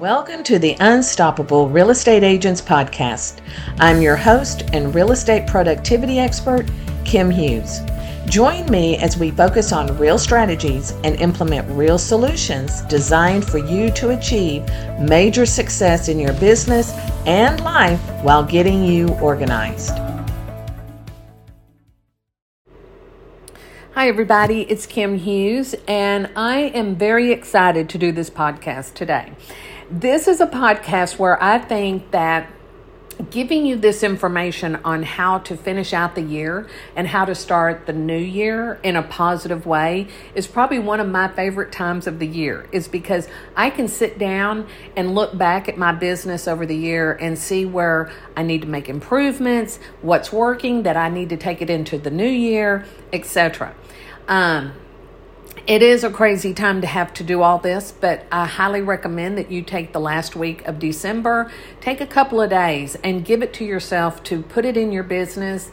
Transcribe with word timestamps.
Welcome 0.00 0.42
to 0.42 0.58
the 0.58 0.76
Unstoppable 0.80 1.70
Real 1.70 1.88
Estate 1.88 2.22
Agents 2.22 2.60
Podcast. 2.60 3.40
I'm 3.78 4.02
your 4.02 4.14
host 4.14 4.64
and 4.74 4.94
real 4.94 5.10
estate 5.10 5.46
productivity 5.46 6.18
expert, 6.18 6.66
Kim 7.06 7.30
Hughes. 7.30 7.80
Join 8.26 8.66
me 8.66 8.98
as 8.98 9.16
we 9.16 9.30
focus 9.30 9.72
on 9.72 9.96
real 9.96 10.18
strategies 10.18 10.90
and 11.02 11.16
implement 11.16 11.66
real 11.70 11.96
solutions 11.96 12.82
designed 12.82 13.46
for 13.46 13.56
you 13.56 13.90
to 13.92 14.10
achieve 14.10 14.68
major 15.00 15.46
success 15.46 16.08
in 16.08 16.18
your 16.18 16.34
business 16.34 16.92
and 17.24 17.64
life 17.64 18.02
while 18.22 18.44
getting 18.44 18.84
you 18.84 19.08
organized. 19.20 19.96
Hi, 23.94 24.08
everybody. 24.08 24.60
It's 24.68 24.84
Kim 24.84 25.16
Hughes, 25.16 25.74
and 25.88 26.28
I 26.36 26.58
am 26.58 26.96
very 26.96 27.32
excited 27.32 27.88
to 27.88 27.96
do 27.96 28.12
this 28.12 28.28
podcast 28.28 28.92
today. 28.92 29.32
This 29.88 30.26
is 30.26 30.40
a 30.40 30.48
podcast 30.48 31.16
where 31.16 31.40
I 31.40 31.58
think 31.58 32.10
that 32.10 32.50
giving 33.30 33.64
you 33.64 33.76
this 33.76 34.02
information 34.02 34.74
on 34.84 35.04
how 35.04 35.38
to 35.38 35.56
finish 35.56 35.92
out 35.92 36.16
the 36.16 36.22
year 36.22 36.68
and 36.96 37.06
how 37.06 37.24
to 37.24 37.36
start 37.36 37.86
the 37.86 37.92
new 37.92 38.18
year 38.18 38.80
in 38.82 38.96
a 38.96 39.02
positive 39.04 39.64
way 39.64 40.08
is 40.34 40.48
probably 40.48 40.80
one 40.80 40.98
of 40.98 41.08
my 41.08 41.28
favorite 41.28 41.70
times 41.70 42.08
of 42.08 42.18
the 42.18 42.26
year 42.26 42.66
is 42.72 42.88
because 42.88 43.28
I 43.56 43.70
can 43.70 43.86
sit 43.86 44.18
down 44.18 44.66
and 44.96 45.14
look 45.14 45.38
back 45.38 45.68
at 45.68 45.78
my 45.78 45.92
business 45.92 46.48
over 46.48 46.66
the 46.66 46.76
year 46.76 47.12
and 47.12 47.38
see 47.38 47.64
where 47.64 48.10
I 48.36 48.42
need 48.42 48.62
to 48.62 48.68
make 48.68 48.88
improvements, 48.88 49.78
what's 50.02 50.32
working 50.32 50.82
that 50.82 50.96
I 50.96 51.10
need 51.10 51.28
to 51.28 51.36
take 51.36 51.62
it 51.62 51.70
into 51.70 51.96
the 51.96 52.10
new 52.10 52.28
year, 52.28 52.84
etc. 53.12 53.72
Um, 54.26 54.72
it 55.66 55.82
is 55.82 56.04
a 56.04 56.10
crazy 56.10 56.54
time 56.54 56.80
to 56.80 56.86
have 56.86 57.12
to 57.14 57.24
do 57.24 57.42
all 57.42 57.58
this, 57.58 57.92
but 57.92 58.24
I 58.30 58.46
highly 58.46 58.82
recommend 58.82 59.36
that 59.38 59.50
you 59.50 59.62
take 59.62 59.92
the 59.92 60.00
last 60.00 60.36
week 60.36 60.66
of 60.66 60.78
December, 60.78 61.50
take 61.80 62.00
a 62.00 62.06
couple 62.06 62.40
of 62.40 62.50
days, 62.50 62.96
and 63.02 63.24
give 63.24 63.42
it 63.42 63.52
to 63.54 63.64
yourself 63.64 64.22
to 64.24 64.42
put 64.42 64.64
it 64.64 64.76
in 64.76 64.92
your 64.92 65.02
business 65.02 65.70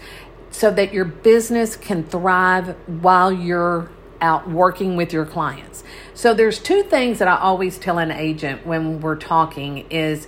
so 0.50 0.72
that 0.72 0.94
your 0.94 1.06
business 1.06 1.76
can 1.76 2.04
thrive 2.04 2.76
while 2.88 3.32
you're 3.32 3.92
out 4.22 4.50
working 4.50 4.96
with 4.96 5.12
your 5.12 5.26
clients. 5.26 5.84
So 6.14 6.34
there's 6.34 6.60
two 6.60 6.84
things 6.84 7.20
that 7.20 7.28
I 7.28 7.38
always 7.38 7.78
tell 7.78 8.00
an 8.00 8.12
agent 8.12 8.66
when 8.66 9.02
we're 9.02 9.18
talking 9.18 9.86
is 9.90 10.28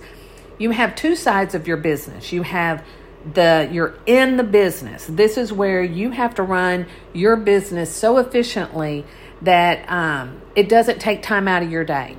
you 0.58 0.70
have 0.70 0.94
two 0.94 1.16
sides 1.16 1.54
of 1.54 1.66
your 1.66 1.76
business. 1.76 2.32
You 2.32 2.42
have 2.42 2.84
the 3.32 3.68
you're 3.72 3.94
in 4.06 4.36
the 4.36 4.44
business. 4.44 5.06
This 5.06 5.36
is 5.36 5.52
where 5.52 5.82
you 5.82 6.10
have 6.10 6.34
to 6.36 6.42
run 6.42 6.86
your 7.12 7.36
business 7.36 7.92
so 7.94 8.18
efficiently 8.18 9.04
that 9.42 9.90
um, 9.90 10.40
it 10.54 10.68
doesn't 10.68 11.00
take 11.00 11.22
time 11.22 11.48
out 11.48 11.62
of 11.62 11.70
your 11.70 11.84
day. 11.84 12.16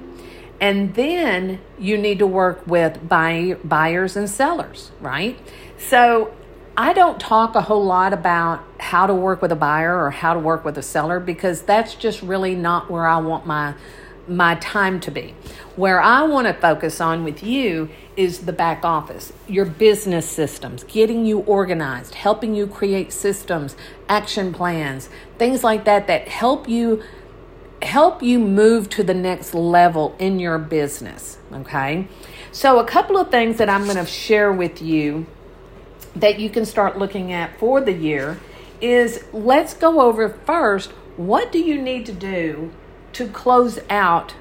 And 0.60 0.96
then 0.96 1.60
you 1.78 1.98
need 1.98 2.20
to 2.20 2.28
work 2.28 2.66
with 2.66 3.08
buy, 3.08 3.58
buyers 3.64 4.16
and 4.16 4.30
sellers, 4.30 4.92
right? 5.00 5.38
So 5.78 6.34
I 6.76 6.94
don't 6.94 7.20
talk 7.20 7.56
a 7.56 7.62
whole 7.62 7.86
lot 7.86 8.14
about 8.14 8.64
how 8.80 9.08
to 9.08 9.14
work 9.14 9.42
with 9.42 9.52
a 9.52 9.56
buyer 9.56 10.00
or 10.00 10.12
how 10.12 10.34
to 10.34 10.40
work 10.40 10.64
with 10.64 10.78
a 10.78 10.84
seller 10.84 11.20
because 11.20 11.62
that's 11.64 11.96
just 11.96 12.22
really 12.22 12.56
not 12.56 12.90
where 12.90 13.08
I 13.08 13.18
want 13.18 13.46
my 13.46 13.76
my 14.28 14.56
time 14.56 15.00
to 15.02 15.12
be. 15.12 15.34
Where 15.76 16.02
I 16.02 16.24
want 16.24 16.48
to 16.48 16.54
focus 16.54 17.00
on 17.00 17.24
with 17.24 17.44
you 17.44 17.90
is 18.16 18.40
the 18.40 18.54
back 18.54 18.84
office, 18.84 19.32
your 19.48 19.66
business 19.66 20.28
systems, 20.30 20.84
getting 20.86 21.26
you 21.26 21.40
organized, 21.40 22.16
helping 22.16 22.56
you 22.56 22.68
create 22.68 23.14
systems, 23.14 23.76
action 24.10 24.54
plans, 24.54 25.10
things 25.38 25.64
like 25.64 25.86
that 25.86 26.08
that 26.08 26.28
help 26.28 26.68
you 26.68 27.04
help 27.84 28.24
you 28.24 28.40
move 28.40 28.90
to 28.90 29.04
the 29.04 29.14
next 29.14 29.54
level 29.54 30.16
in 30.18 30.40
your 30.40 30.58
business, 30.58 31.38
okay? 31.54 32.08
So 32.52 32.80
a 32.80 32.86
couple 32.86 33.18
of 33.18 33.30
things 33.30 33.58
that 33.58 33.70
I'm 33.70 33.84
going 33.84 33.98
to 33.98 34.06
share 34.06 34.52
with 34.52 34.82
you 34.82 35.28
that 36.16 36.40
you 36.40 36.50
can 36.50 36.66
start 36.66 36.98
looking 36.98 37.32
at 37.32 37.60
for 37.60 37.80
the 37.80 37.94
year 37.94 38.40
is 38.82 39.24
let's 39.32 39.74
go 39.74 40.02
over 40.02 40.30
first 40.30 40.92
what 41.16 41.52
do 41.52 41.60
you 41.60 41.82
need 41.82 42.06
to 42.06 42.14
do 42.14 42.72
to 43.18 43.28
close 43.28 43.80
out 43.90 44.36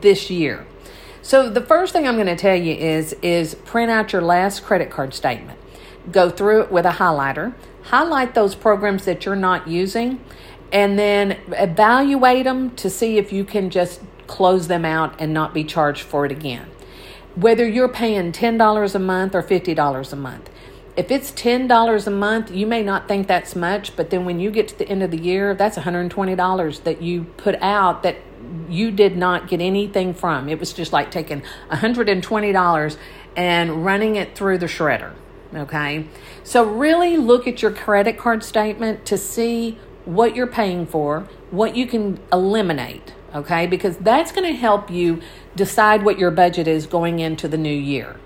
this 0.00 0.30
year. 0.30 0.64
So 1.22 1.50
the 1.50 1.60
first 1.60 1.92
thing 1.92 2.06
I'm 2.06 2.14
going 2.14 2.26
to 2.28 2.36
tell 2.36 2.56
you 2.56 2.72
is 2.74 3.14
is 3.14 3.54
print 3.54 3.90
out 3.90 4.12
your 4.12 4.22
last 4.22 4.62
credit 4.62 4.90
card 4.90 5.12
statement. 5.12 5.58
Go 6.10 6.30
through 6.30 6.62
it 6.62 6.72
with 6.72 6.86
a 6.86 6.92
highlighter. 6.92 7.54
Highlight 7.84 8.34
those 8.34 8.54
programs 8.54 9.04
that 9.06 9.24
you're 9.24 9.34
not 9.34 9.66
using 9.66 10.20
and 10.72 10.98
then 10.98 11.38
evaluate 11.48 12.44
them 12.44 12.70
to 12.76 12.88
see 12.88 13.18
if 13.18 13.32
you 13.32 13.44
can 13.44 13.70
just 13.70 14.00
close 14.28 14.68
them 14.68 14.84
out 14.84 15.14
and 15.20 15.34
not 15.34 15.52
be 15.52 15.64
charged 15.64 16.02
for 16.02 16.24
it 16.24 16.32
again. 16.32 16.66
Whether 17.34 17.68
you're 17.68 17.88
paying 17.88 18.30
$10 18.30 18.94
a 18.94 18.98
month 18.98 19.34
or 19.34 19.42
$50 19.42 20.12
a 20.12 20.16
month. 20.16 20.48
If 20.94 21.10
it's 21.10 21.32
$10 21.32 22.06
a 22.06 22.10
month, 22.10 22.50
you 22.50 22.66
may 22.66 22.82
not 22.82 23.08
think 23.08 23.26
that's 23.26 23.56
much, 23.56 23.96
but 23.96 24.10
then 24.10 24.26
when 24.26 24.40
you 24.40 24.50
get 24.50 24.68
to 24.68 24.78
the 24.78 24.86
end 24.86 25.02
of 25.02 25.10
the 25.10 25.18
year, 25.18 25.54
that's 25.54 25.78
$120 25.78 26.82
that 26.84 27.00
you 27.00 27.24
put 27.38 27.54
out 27.62 28.02
that 28.02 28.16
you 28.68 28.90
did 28.90 29.16
not 29.16 29.48
get 29.48 29.62
anything 29.62 30.12
from. 30.12 30.50
It 30.50 30.60
was 30.60 30.74
just 30.74 30.92
like 30.92 31.10
taking 31.10 31.42
$120 31.70 32.96
and 33.36 33.84
running 33.84 34.16
it 34.16 34.36
through 34.36 34.58
the 34.58 34.66
shredder. 34.66 35.14
Okay. 35.54 36.06
So, 36.44 36.64
really 36.64 37.16
look 37.16 37.46
at 37.46 37.62
your 37.62 37.70
credit 37.70 38.18
card 38.18 38.42
statement 38.42 39.04
to 39.06 39.18
see 39.18 39.78
what 40.04 40.34
you're 40.34 40.46
paying 40.46 40.86
for, 40.86 41.28
what 41.50 41.76
you 41.76 41.86
can 41.86 42.18
eliminate. 42.32 43.14
Okay. 43.34 43.66
Because 43.66 43.96
that's 43.98 44.32
going 44.32 44.50
to 44.50 44.58
help 44.58 44.90
you 44.90 45.20
decide 45.54 46.04
what 46.04 46.18
your 46.18 46.30
budget 46.30 46.66
is 46.66 46.86
going 46.86 47.18
into 47.18 47.48
the 47.48 47.58
new 47.58 47.74
year. 47.74 48.16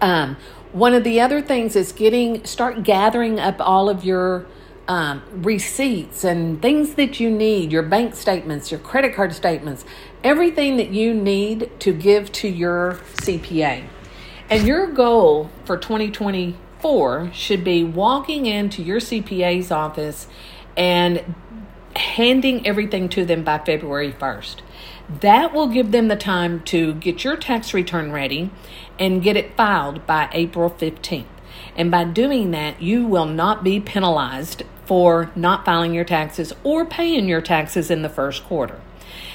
Um, 0.00 0.36
one 0.72 0.94
of 0.94 1.04
the 1.04 1.20
other 1.20 1.40
things 1.40 1.76
is 1.76 1.92
getting, 1.92 2.44
start 2.44 2.82
gathering 2.82 3.40
up 3.40 3.56
all 3.60 3.88
of 3.88 4.04
your 4.04 4.46
um, 4.86 5.22
receipts 5.32 6.24
and 6.24 6.60
things 6.62 6.94
that 6.94 7.20
you 7.20 7.30
need, 7.30 7.70
your 7.70 7.82
bank 7.82 8.14
statements, 8.14 8.70
your 8.70 8.80
credit 8.80 9.14
card 9.14 9.34
statements, 9.34 9.84
everything 10.24 10.76
that 10.78 10.90
you 10.90 11.12
need 11.12 11.70
to 11.80 11.92
give 11.92 12.32
to 12.32 12.48
your 12.48 13.00
CPA. 13.16 13.84
And 14.50 14.66
your 14.66 14.90
goal 14.90 15.50
for 15.64 15.76
2024 15.76 17.30
should 17.34 17.62
be 17.62 17.84
walking 17.84 18.46
into 18.46 18.82
your 18.82 18.98
CPA's 18.98 19.70
office 19.70 20.26
and 20.76 21.34
handing 21.94 22.66
everything 22.66 23.10
to 23.10 23.26
them 23.26 23.44
by 23.44 23.58
February 23.58 24.12
1st. 24.12 24.60
That 25.08 25.54
will 25.54 25.68
give 25.68 25.90
them 25.90 26.08
the 26.08 26.16
time 26.16 26.60
to 26.64 26.94
get 26.94 27.24
your 27.24 27.36
tax 27.36 27.72
return 27.72 28.12
ready 28.12 28.50
and 28.98 29.22
get 29.22 29.36
it 29.36 29.56
filed 29.56 30.06
by 30.06 30.28
April 30.32 30.70
15th. 30.70 31.24
And 31.76 31.90
by 31.90 32.04
doing 32.04 32.50
that, 32.50 32.82
you 32.82 33.06
will 33.06 33.24
not 33.24 33.64
be 33.64 33.80
penalized 33.80 34.64
for 34.84 35.30
not 35.34 35.64
filing 35.64 35.94
your 35.94 36.04
taxes 36.04 36.52
or 36.62 36.84
paying 36.84 37.28
your 37.28 37.40
taxes 37.40 37.90
in 37.90 38.02
the 38.02 38.08
first 38.08 38.44
quarter. 38.44 38.80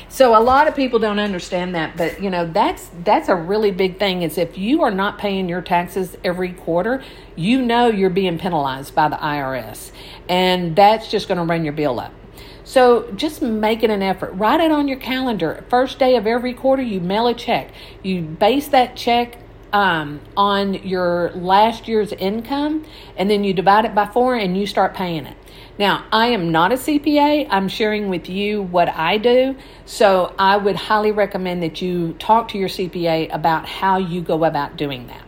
So 0.10 0.38
a 0.38 0.44
lot 0.44 0.68
of 0.68 0.76
people 0.76 1.00
don't 1.00 1.18
understand 1.18 1.74
that, 1.74 1.98
but 1.98 2.22
you 2.22 2.30
know, 2.30 2.46
that's 2.46 2.92
that's 3.04 3.30
a 3.30 3.36
really 3.36 3.72
big 3.72 3.98
thing 3.98 4.22
is 4.22 4.38
if 4.38 4.60
you 4.60 4.84
are 4.84 4.92
not 4.92 5.18
paying 5.18 5.50
your 5.50 5.62
taxes 5.62 6.16
every 6.24 6.54
quarter, 6.54 7.04
you 7.36 7.64
know 7.64 7.88
you're 7.88 8.12
being 8.12 8.38
penalized 8.38 8.94
by 8.94 9.10
the 9.10 9.16
IRS. 9.16 9.92
And 10.30 10.76
that's 10.76 11.10
just 11.10 11.28
going 11.28 11.40
to 11.40 11.44
run 11.44 11.64
your 11.64 11.74
bill 11.74 12.00
up. 12.00 12.14
So 12.64 13.12
just 13.12 13.42
make 13.42 13.84
it 13.84 13.90
an 13.90 14.02
effort. 14.02 14.32
Write 14.34 14.62
it 14.62 14.72
on 14.72 14.88
your 14.88 14.98
calendar. 14.98 15.64
First 15.70 16.00
day 16.00 16.16
of 16.16 16.26
every 16.26 16.54
quarter, 16.54 16.82
you 16.82 17.00
mail 17.00 17.28
a 17.28 17.34
check. 17.34 17.72
You 18.02 18.22
base 18.22 18.68
that 18.70 18.96
check 18.96 19.38
um, 19.74 20.22
on 20.38 20.76
your 20.76 21.32
last 21.32 21.88
year's 21.88 22.14
income, 22.14 22.86
and 23.18 23.30
then 23.30 23.44
you 23.44 23.54
divide 23.54 23.86
it 23.86 23.96
by 23.96 24.06
four 24.06 24.36
and 24.36 24.56
you 24.58 24.68
start 24.68 24.94
paying 24.94 25.26
it. 25.26 25.36
Now, 25.80 26.06
I 26.12 26.28
am 26.28 26.52
not 26.52 26.72
a 26.72 26.76
CPA. 26.76 27.48
I'm 27.50 27.68
sharing 27.68 28.08
with 28.08 28.30
you 28.30 28.62
what 28.62 28.90
I 28.90 29.18
do. 29.18 29.56
So 29.86 30.36
I 30.38 30.56
would 30.56 30.76
highly 30.76 31.12
recommend 31.12 31.64
that 31.64 31.82
you 31.82 32.14
talk 32.14 32.50
to 32.50 32.60
your 32.60 32.70
CPA 32.70 33.34
about 33.34 33.66
how 33.66 33.98
you 33.98 34.22
go 34.22 34.46
about 34.46 34.78
doing 34.78 35.08
that. 35.08 35.23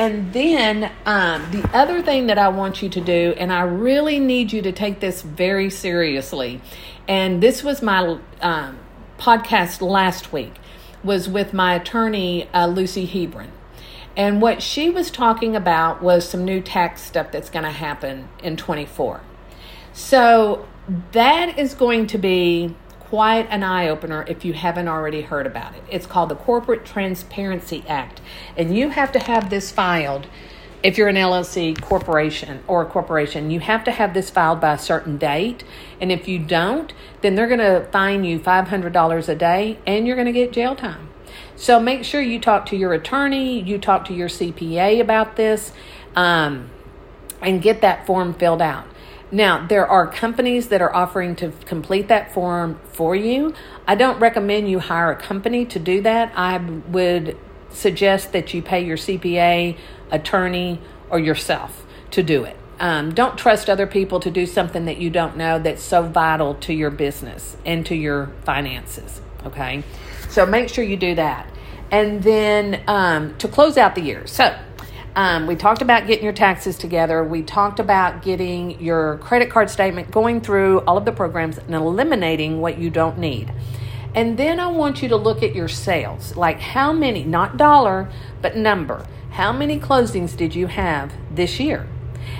And 0.00 0.32
then 0.32 0.90
um, 1.04 1.46
the 1.50 1.68
other 1.76 2.00
thing 2.00 2.28
that 2.28 2.38
I 2.38 2.48
want 2.48 2.80
you 2.80 2.88
to 2.88 3.02
do, 3.02 3.34
and 3.36 3.52
I 3.52 3.60
really 3.60 4.18
need 4.18 4.50
you 4.50 4.62
to 4.62 4.72
take 4.72 5.00
this 5.00 5.20
very 5.20 5.68
seriously, 5.68 6.62
and 7.06 7.42
this 7.42 7.62
was 7.62 7.82
my 7.82 8.18
um, 8.40 8.78
podcast 9.18 9.82
last 9.82 10.32
week, 10.32 10.54
was 11.04 11.28
with 11.28 11.52
my 11.52 11.74
attorney, 11.74 12.48
uh, 12.54 12.66
Lucy 12.66 13.04
Hebron. 13.04 13.52
And 14.16 14.40
what 14.40 14.62
she 14.62 14.88
was 14.88 15.10
talking 15.10 15.54
about 15.54 16.02
was 16.02 16.26
some 16.26 16.46
new 16.46 16.62
tax 16.62 17.02
stuff 17.02 17.30
that's 17.30 17.50
going 17.50 17.66
to 17.66 17.70
happen 17.70 18.30
in 18.42 18.56
24. 18.56 19.20
So 19.92 20.66
that 21.12 21.58
is 21.58 21.74
going 21.74 22.06
to 22.06 22.16
be 22.16 22.74
quite 23.10 23.48
an 23.50 23.64
eye 23.64 23.88
opener 23.88 24.24
if 24.28 24.44
you 24.44 24.52
haven't 24.52 24.86
already 24.86 25.22
heard 25.22 25.44
about 25.44 25.74
it. 25.74 25.82
It's 25.90 26.06
called 26.06 26.28
the 26.28 26.36
Corporate 26.36 26.84
Transparency 26.86 27.82
Act, 27.88 28.20
and 28.56 28.76
you 28.76 28.90
have 28.90 29.10
to 29.10 29.18
have 29.18 29.50
this 29.50 29.72
filed. 29.72 30.28
If 30.84 30.96
you're 30.96 31.08
an 31.08 31.16
LLC 31.16 31.78
corporation 31.82 32.62
or 32.68 32.82
a 32.82 32.86
corporation, 32.86 33.50
you 33.50 33.58
have 33.58 33.82
to 33.84 33.90
have 33.90 34.14
this 34.14 34.30
filed 34.30 34.60
by 34.60 34.74
a 34.74 34.78
certain 34.78 35.18
date. 35.18 35.64
And 36.00 36.10
if 36.12 36.28
you 36.28 36.38
don't, 36.38 36.92
then 37.20 37.34
they're 37.34 37.48
going 37.48 37.58
to 37.58 37.86
fine 37.90 38.24
you 38.24 38.38
$500 38.38 39.28
a 39.28 39.34
day 39.34 39.78
and 39.86 40.06
you're 40.06 40.16
going 40.16 40.26
to 40.26 40.32
get 40.32 40.52
jail 40.52 40.74
time. 40.74 41.10
So 41.54 41.80
make 41.80 42.04
sure 42.04 42.22
you 42.22 42.40
talk 42.40 42.64
to 42.66 42.76
your 42.76 42.94
attorney, 42.94 43.60
you 43.60 43.76
talk 43.76 44.06
to 44.06 44.14
your 44.14 44.28
CPA 44.28 45.02
about 45.02 45.36
this, 45.36 45.72
um, 46.16 46.70
and 47.42 47.60
get 47.60 47.82
that 47.82 48.06
form 48.06 48.32
filled 48.32 48.62
out. 48.62 48.86
Now, 49.32 49.64
there 49.66 49.86
are 49.86 50.06
companies 50.06 50.68
that 50.68 50.82
are 50.82 50.94
offering 50.94 51.36
to 51.36 51.52
complete 51.64 52.08
that 52.08 52.34
form 52.34 52.80
for 52.92 53.14
you. 53.14 53.54
I 53.86 53.94
don't 53.94 54.18
recommend 54.18 54.68
you 54.68 54.80
hire 54.80 55.12
a 55.12 55.16
company 55.16 55.64
to 55.66 55.78
do 55.78 56.02
that. 56.02 56.32
I 56.34 56.58
would 56.58 57.36
suggest 57.70 58.32
that 58.32 58.52
you 58.52 58.62
pay 58.62 58.84
your 58.84 58.96
CPA, 58.96 59.78
attorney, 60.10 60.80
or 61.08 61.20
yourself 61.20 61.84
to 62.10 62.22
do 62.22 62.44
it. 62.44 62.56
Um, 62.80 63.12
don't 63.12 63.36
trust 63.36 63.68
other 63.68 63.86
people 63.86 64.20
to 64.20 64.30
do 64.30 64.46
something 64.46 64.86
that 64.86 64.98
you 64.98 65.10
don't 65.10 65.36
know 65.36 65.58
that's 65.58 65.82
so 65.82 66.02
vital 66.02 66.54
to 66.56 66.72
your 66.72 66.90
business 66.90 67.56
and 67.64 67.84
to 67.86 67.94
your 67.94 68.32
finances. 68.44 69.20
Okay, 69.44 69.84
so 70.28 70.46
make 70.46 70.68
sure 70.68 70.82
you 70.82 70.96
do 70.96 71.14
that. 71.14 71.46
And 71.90 72.22
then 72.22 72.82
um, 72.86 73.36
to 73.38 73.48
close 73.48 73.76
out 73.76 73.94
the 73.94 74.00
year, 74.00 74.26
so 74.26 74.56
um, 75.16 75.46
we 75.46 75.56
talked 75.56 75.82
about 75.82 76.06
getting 76.06 76.24
your 76.24 76.32
taxes 76.32 76.78
together. 76.78 77.24
We 77.24 77.42
talked 77.42 77.80
about 77.80 78.22
getting 78.22 78.80
your 78.80 79.18
credit 79.18 79.50
card 79.50 79.68
statement, 79.68 80.10
going 80.10 80.40
through 80.40 80.80
all 80.80 80.96
of 80.96 81.04
the 81.04 81.12
programs 81.12 81.58
and 81.58 81.74
eliminating 81.74 82.60
what 82.60 82.78
you 82.78 82.90
don't 82.90 83.18
need. 83.18 83.52
And 84.14 84.38
then 84.38 84.58
I 84.60 84.68
want 84.68 85.02
you 85.02 85.08
to 85.08 85.16
look 85.16 85.42
at 85.42 85.54
your 85.54 85.68
sales 85.68 86.36
like 86.36 86.60
how 86.60 86.92
many, 86.92 87.24
not 87.24 87.56
dollar, 87.56 88.08
but 88.40 88.56
number. 88.56 89.06
How 89.30 89.52
many 89.52 89.78
closings 89.78 90.36
did 90.36 90.54
you 90.54 90.66
have 90.66 91.12
this 91.30 91.60
year? 91.60 91.88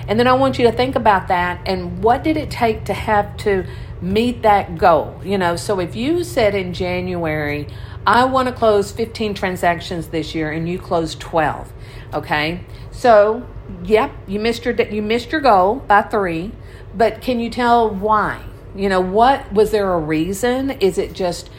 And 0.07 0.19
then 0.19 0.27
I 0.27 0.33
want 0.33 0.59
you 0.59 0.65
to 0.65 0.71
think 0.71 0.95
about 0.95 1.27
that 1.27 1.61
and 1.65 2.03
what 2.03 2.23
did 2.23 2.37
it 2.37 2.49
take 2.51 2.85
to 2.85 2.93
have 2.93 3.35
to 3.37 3.65
meet 4.01 4.41
that 4.41 4.77
goal? 4.77 5.21
You 5.23 5.37
know, 5.37 5.55
so 5.55 5.79
if 5.79 5.95
you 5.95 6.23
said 6.23 6.55
in 6.55 6.73
January, 6.73 7.67
I 8.05 8.25
want 8.25 8.47
to 8.47 8.53
close 8.53 8.91
15 8.91 9.33
transactions 9.33 10.07
this 10.07 10.33
year 10.33 10.51
and 10.51 10.67
you 10.67 10.79
closed 10.79 11.19
12 11.19 11.71
Okay, 12.13 12.61
so 12.91 13.47
yep, 13.83 14.11
you 14.27 14.39
missed 14.39 14.65
your 14.65 14.79
you 14.81 15.01
missed 15.01 15.31
your 15.31 15.41
goal 15.41 15.75
by 15.75 16.01
three, 16.01 16.51
but 16.93 17.21
can 17.21 17.39
you 17.39 17.49
tell 17.49 17.89
why? 17.89 18.43
You 18.75 18.89
know, 18.89 18.99
what 18.99 19.51
was 19.53 19.71
there 19.71 19.93
a 19.93 19.99
reason? 19.99 20.71
Is 20.71 20.97
it 20.97 21.13
just 21.13 21.49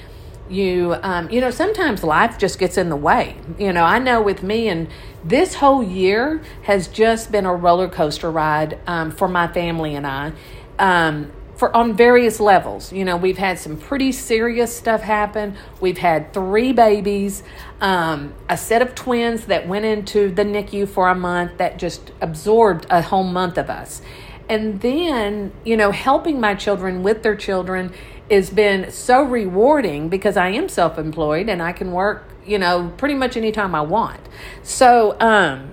you? 0.51 0.97
Um, 1.03 1.31
you 1.31 1.41
know, 1.41 1.51
sometimes 1.51 2.05
life 2.05 2.39
just 2.39 2.59
gets 2.59 2.77
in 2.77 2.91
the 2.91 2.97
way. 2.97 3.37
You 3.59 3.73
know, 3.73 3.85
I 3.85 3.99
know 3.99 4.21
with 4.21 4.43
me 4.43 4.69
and 4.69 4.89
this 5.25 5.55
whole 5.55 5.83
year 5.83 6.43
has 6.65 6.87
just 6.87 7.33
been 7.33 7.47
a 7.47 7.55
roller 7.55 7.89
coaster 7.89 8.31
ride 8.31 8.79
um, 8.87 9.11
for 9.11 9.29
my 9.29 9.49
family 9.49 9.95
and 9.95 10.07
I. 10.07 10.33
Um, 10.79 11.33
for 11.63 11.77
on 11.77 11.95
various 11.95 12.41
levels. 12.41 12.93
You 12.93 13.05
know, 13.05 13.17
we've 13.17 13.39
had 13.39 13.57
some 13.57 13.77
pretty 13.77 14.11
serious 14.11 14.77
stuff 14.77 15.01
happen. 15.01 15.57
We've 15.81 15.99
had 15.99 16.33
three 16.33 16.73
babies, 16.73 17.45
um, 17.81 18.35
a 18.49 18.57
set 18.57 18.83
of 18.83 18.97
twins 18.97 19.45
that 19.45 19.69
went 19.69 19.85
into 19.85 20.35
the 20.35 20.43
NICU 20.43 20.89
for 20.89 21.09
a 21.09 21.15
month 21.15 21.59
that 21.59 21.79
just 21.79 22.11
absorbed 22.21 22.87
a 22.91 23.01
whole 23.01 23.23
month 23.23 23.59
of 23.59 23.71
us. 23.71 24.03
And 24.49 24.81
then, 24.81 25.53
you 25.65 25.77
know, 25.77 25.93
helping 25.93 26.41
my 26.41 26.57
children 26.57 27.05
with 27.05 27.23
their 27.23 27.37
children 27.37 27.95
has 28.29 28.51
been 28.51 28.91
so 28.91 29.23
rewarding 29.23 30.09
because 30.09 30.37
I 30.37 30.49
am 30.49 30.69
self 30.69 30.99
employed 30.99 31.49
and 31.49 31.63
I 31.63 31.71
can 31.71 31.93
work, 31.93 32.29
you 32.45 32.59
know, 32.59 32.93
pretty 32.97 33.15
much 33.15 33.37
anytime 33.37 33.77
I 33.77 33.83
want. 33.83 34.21
So, 34.65 35.17
um, 35.21 35.71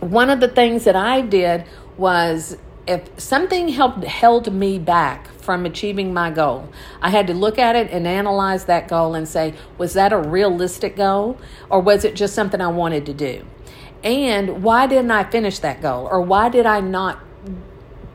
one 0.00 0.28
of 0.28 0.40
the 0.40 0.48
things 0.48 0.84
that 0.84 0.96
I 0.96 1.22
did 1.22 1.64
was 1.96 2.58
if 2.86 3.08
something 3.18 3.68
helped 3.68 4.04
held 4.04 4.52
me 4.52 4.78
back 4.78 5.28
from 5.34 5.64
achieving 5.64 6.12
my 6.12 6.30
goal, 6.30 6.68
I 7.00 7.10
had 7.10 7.26
to 7.28 7.34
look 7.34 7.58
at 7.58 7.76
it 7.76 7.90
and 7.90 8.06
analyze 8.06 8.64
that 8.64 8.88
goal 8.88 9.14
and 9.14 9.28
say, 9.28 9.54
was 9.78 9.92
that 9.94 10.12
a 10.12 10.18
realistic 10.18 10.96
goal 10.96 11.38
or 11.70 11.80
was 11.80 12.04
it 12.04 12.14
just 12.14 12.34
something 12.34 12.60
I 12.60 12.68
wanted 12.68 13.06
to 13.06 13.14
do? 13.14 13.44
And 14.02 14.64
why 14.64 14.86
didn't 14.86 15.12
I 15.12 15.24
finish 15.24 15.60
that 15.60 15.80
goal 15.80 16.08
or 16.10 16.20
why 16.20 16.48
did 16.48 16.66
I 16.66 16.80
not 16.80 17.20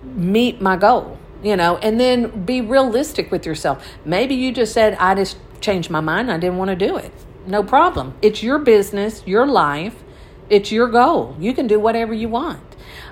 meet 0.03 0.61
my 0.61 0.75
goal? 0.75 1.17
You 1.41 1.55
know, 1.55 1.77
and 1.77 1.99
then 1.99 2.43
be 2.45 2.61
realistic 2.61 3.31
with 3.31 3.45
yourself. 3.45 3.85
Maybe 4.03 4.35
you 4.35 4.51
just 4.51 4.73
said, 4.73 4.95
I 4.99 5.15
just 5.15 5.37
changed 5.61 5.89
my 5.89 6.01
mind. 6.01 6.31
I 6.31 6.37
didn't 6.37 6.57
want 6.57 6.69
to 6.69 6.75
do 6.75 6.97
it. 6.97 7.11
No 7.45 7.63
problem. 7.63 8.15
It's 8.21 8.43
your 8.43 8.59
business, 8.59 9.23
your 9.25 9.47
life. 9.47 10.03
It's 10.49 10.71
your 10.71 10.87
goal. 10.87 11.35
You 11.39 11.53
can 11.53 11.67
do 11.67 11.79
whatever 11.79 12.13
you 12.13 12.27
want. 12.27 12.63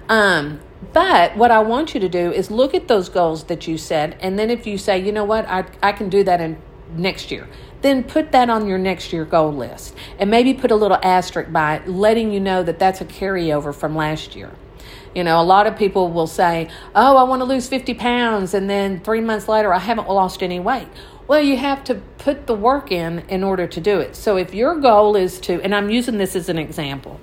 Um, 0.10 0.60
but 0.94 1.36
what 1.38 1.52
I 1.52 1.60
want 1.60 1.94
you 1.94 2.00
to 2.00 2.10
do 2.10 2.32
is 2.32 2.52
look 2.52 2.74
at 2.74 2.88
those 2.88 3.10
goals 3.10 3.46
that 3.46 3.68
you 3.68 3.78
set, 3.78 4.18
and 4.22 4.38
then 4.38 4.50
if 4.50 4.68
you 4.68 4.78
say, 4.78 5.00
you 5.00 5.12
know 5.12 5.24
what, 5.26 5.48
I, 5.48 5.66
I 5.82 5.92
can 5.92 6.10
do 6.10 6.24
that 6.24 6.42
in 6.42 6.58
next 6.96 7.32
year, 7.32 7.48
then 7.82 8.04
put 8.04 8.32
that 8.32 8.50
on 8.50 8.68
your 8.68 8.78
next 8.78 9.14
year 9.14 9.26
goal 9.26 9.54
list. 9.54 9.96
And 10.20 10.30
maybe 10.30 10.54
put 10.54 10.72
a 10.72 10.76
little 10.76 11.00
asterisk 11.02 11.52
by 11.52 11.78
it, 11.78 11.88
letting 11.88 12.32
you 12.32 12.40
know 12.40 12.64
that 12.64 12.80
that's 12.80 13.02
a 13.02 13.06
carryover 13.06 13.74
from 13.74 13.96
last 13.96 14.36
year. 14.36 14.52
You 15.14 15.24
know, 15.24 15.40
a 15.40 15.44
lot 15.44 15.66
of 15.66 15.78
people 15.78 16.12
will 16.12 16.28
say, 16.28 16.70
oh, 16.94 17.16
I 17.16 17.24
want 17.24 17.40
to 17.40 17.46
lose 17.46 17.68
50 17.70 17.94
pounds, 17.94 18.54
and 18.54 18.70
then 18.70 19.00
three 19.00 19.22
months 19.22 19.48
later, 19.48 19.74
I 19.74 19.80
haven't 19.80 20.10
lost 20.10 20.44
any 20.44 20.60
weight. 20.60 20.88
Well, 21.28 21.42
you 21.42 21.58
have 21.58 21.84
to 21.86 21.96
put 22.18 22.48
the 22.48 22.54
work 22.54 22.92
in 22.92 23.20
in 23.30 23.44
order 23.44 23.66
to 23.66 23.82
do 23.82 24.00
it. 24.00 24.16
So 24.16 24.38
if 24.38 24.54
your 24.54 24.80
goal 24.80 25.16
is 25.16 25.40
to, 25.42 25.62
and 25.62 25.74
I'm 25.74 25.90
using 25.90 26.18
this 26.18 26.36
as 26.36 26.50
an 26.50 26.60
example, 26.60 27.20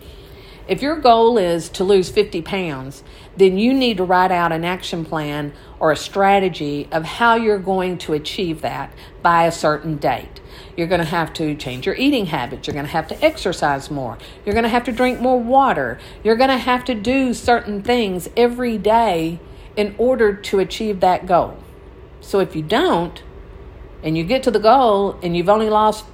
if 0.67 0.81
your 0.81 0.97
goal 1.01 1.39
is 1.39 1.69
to 1.71 1.85
lose 1.85 2.09
50 2.09 2.41
pounds, 2.43 3.03
then 3.37 3.59
you 3.59 3.73
need 3.73 3.97
to 3.97 4.05
write 4.05 4.31
out 4.31 4.53
an 4.53 4.65
action 4.65 5.05
plan 5.05 5.53
or 5.81 5.91
a 5.91 5.97
strategy 5.97 6.89
of 6.93 7.05
how 7.05 7.35
you're 7.35 7.59
going 7.59 7.99
to 7.99 8.13
achieve 8.13 8.61
that 8.63 8.93
by 9.23 9.47
a 9.47 9.53
certain 9.53 9.97
date. 9.97 10.41
You're 10.77 10.87
going 10.87 11.01
to 11.01 11.07
have 11.07 11.33
to 11.35 11.55
change 11.55 11.87
your 11.87 11.95
eating 11.95 12.27
habits. 12.27 12.67
You're 12.67 12.75
going 12.75 12.87
to 12.87 12.93
have 12.93 13.09
to 13.09 13.25
exercise 13.25 13.91
more. 13.91 14.19
You're 14.45 14.55
going 14.55 14.65
to 14.65 14.69
have 14.69 14.85
to 14.85 14.93
drink 14.93 15.21
more 15.21 15.41
water. 15.41 15.99
You're 16.23 16.37
going 16.37 16.51
to 16.51 16.59
have 16.59 16.85
to 16.87 16.95
do 16.95 17.33
certain 17.33 17.83
things 17.83 18.29
every 18.37 18.79
day 18.79 19.41
in 19.77 19.95
order 19.97 20.35
to 20.35 20.59
achieve 20.59 21.01
that 21.01 21.27
goal. 21.27 21.57
So 22.21 22.41
if 22.41 22.55
you 22.55 22.63
don't, 22.63 23.23
and 24.03 24.19
you 24.19 24.25
get 24.25 24.43
to 24.43 24.51
the 24.51 24.59
goal 24.59 25.19
and 25.23 25.37
you've 25.37 25.49
only 25.49 25.71
lost 25.71 26.05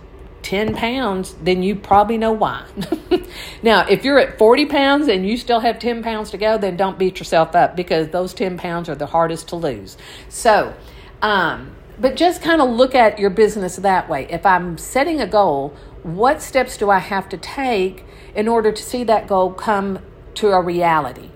10 0.48 0.74
pounds, 0.76 1.34
then 1.42 1.62
you 1.62 1.76
probably 1.76 2.16
know 2.16 2.32
why. 2.32 2.64
now, 3.62 3.86
if 3.86 4.02
you're 4.02 4.18
at 4.18 4.38
40 4.38 4.64
pounds 4.64 5.06
and 5.06 5.28
you 5.28 5.36
still 5.36 5.60
have 5.60 5.78
10 5.78 6.02
pounds 6.02 6.30
to 6.30 6.38
go, 6.38 6.56
then 6.56 6.74
don't 6.74 6.98
beat 6.98 7.18
yourself 7.18 7.54
up 7.54 7.76
because 7.76 8.08
those 8.08 8.32
10 8.32 8.56
pounds 8.56 8.88
are 8.88 8.94
the 8.94 9.04
hardest 9.04 9.48
to 9.48 9.56
lose. 9.56 9.98
So, 10.30 10.74
um, 11.20 11.76
but 12.00 12.16
just 12.16 12.40
kind 12.40 12.62
of 12.62 12.70
look 12.70 12.94
at 12.94 13.18
your 13.18 13.28
business 13.28 13.76
that 13.76 14.08
way. 14.08 14.26
If 14.30 14.46
I'm 14.46 14.78
setting 14.78 15.20
a 15.20 15.26
goal, 15.26 15.76
what 16.02 16.40
steps 16.40 16.78
do 16.78 16.88
I 16.88 17.00
have 17.00 17.28
to 17.28 17.36
take 17.36 18.06
in 18.34 18.48
order 18.48 18.72
to 18.72 18.82
see 18.82 19.04
that 19.04 19.26
goal 19.26 19.52
come 19.52 19.98
to 20.36 20.48
a 20.52 20.62
reality? 20.62 21.28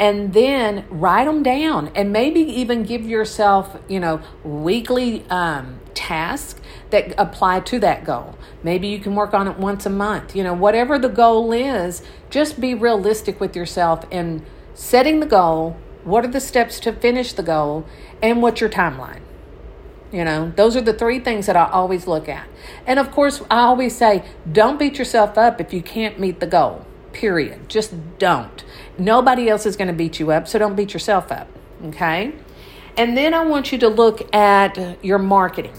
and 0.00 0.32
then 0.32 0.84
write 0.90 1.24
them 1.24 1.42
down 1.42 1.90
and 1.96 2.12
maybe 2.12 2.38
even 2.38 2.84
give 2.84 3.04
yourself 3.04 3.76
you 3.88 3.98
know 3.98 4.20
weekly 4.44 5.24
um, 5.28 5.80
tasks 5.92 6.60
that 6.90 7.14
apply 7.18 7.60
to 7.60 7.78
that 7.78 8.04
goal 8.04 8.36
maybe 8.62 8.88
you 8.88 8.98
can 8.98 9.14
work 9.14 9.34
on 9.34 9.46
it 9.46 9.56
once 9.58 9.86
a 9.86 9.90
month 9.90 10.34
you 10.34 10.42
know 10.42 10.54
whatever 10.54 10.98
the 10.98 11.08
goal 11.08 11.52
is 11.52 12.02
just 12.30 12.60
be 12.60 12.74
realistic 12.74 13.40
with 13.40 13.54
yourself 13.54 14.04
in 14.10 14.44
setting 14.74 15.20
the 15.20 15.26
goal 15.26 15.76
what 16.04 16.24
are 16.24 16.28
the 16.28 16.40
steps 16.40 16.80
to 16.80 16.92
finish 16.92 17.32
the 17.32 17.42
goal 17.42 17.86
and 18.22 18.42
what's 18.42 18.60
your 18.60 18.70
timeline 18.70 19.20
you 20.12 20.24
know, 20.24 20.52
those 20.56 20.74
are 20.74 20.80
the 20.80 20.94
three 20.94 21.20
things 21.20 21.46
that 21.46 21.56
I 21.56 21.68
always 21.70 22.06
look 22.06 22.28
at. 22.28 22.46
And 22.86 22.98
of 22.98 23.10
course, 23.10 23.42
I 23.50 23.60
always 23.60 23.96
say 23.96 24.24
don't 24.50 24.78
beat 24.78 24.98
yourself 24.98 25.36
up 25.36 25.60
if 25.60 25.72
you 25.72 25.82
can't 25.82 26.18
meet 26.18 26.40
the 26.40 26.46
goal, 26.46 26.86
period. 27.12 27.68
Just 27.68 27.94
don't. 28.18 28.64
Nobody 28.96 29.48
else 29.48 29.66
is 29.66 29.76
going 29.76 29.88
to 29.88 29.94
beat 29.94 30.18
you 30.18 30.30
up, 30.30 30.48
so 30.48 30.58
don't 30.58 30.76
beat 30.76 30.94
yourself 30.94 31.30
up. 31.30 31.48
Okay? 31.86 32.32
And 32.96 33.16
then 33.16 33.34
I 33.34 33.44
want 33.44 33.70
you 33.70 33.78
to 33.78 33.88
look 33.88 34.34
at 34.34 35.04
your 35.04 35.18
marketing. 35.18 35.74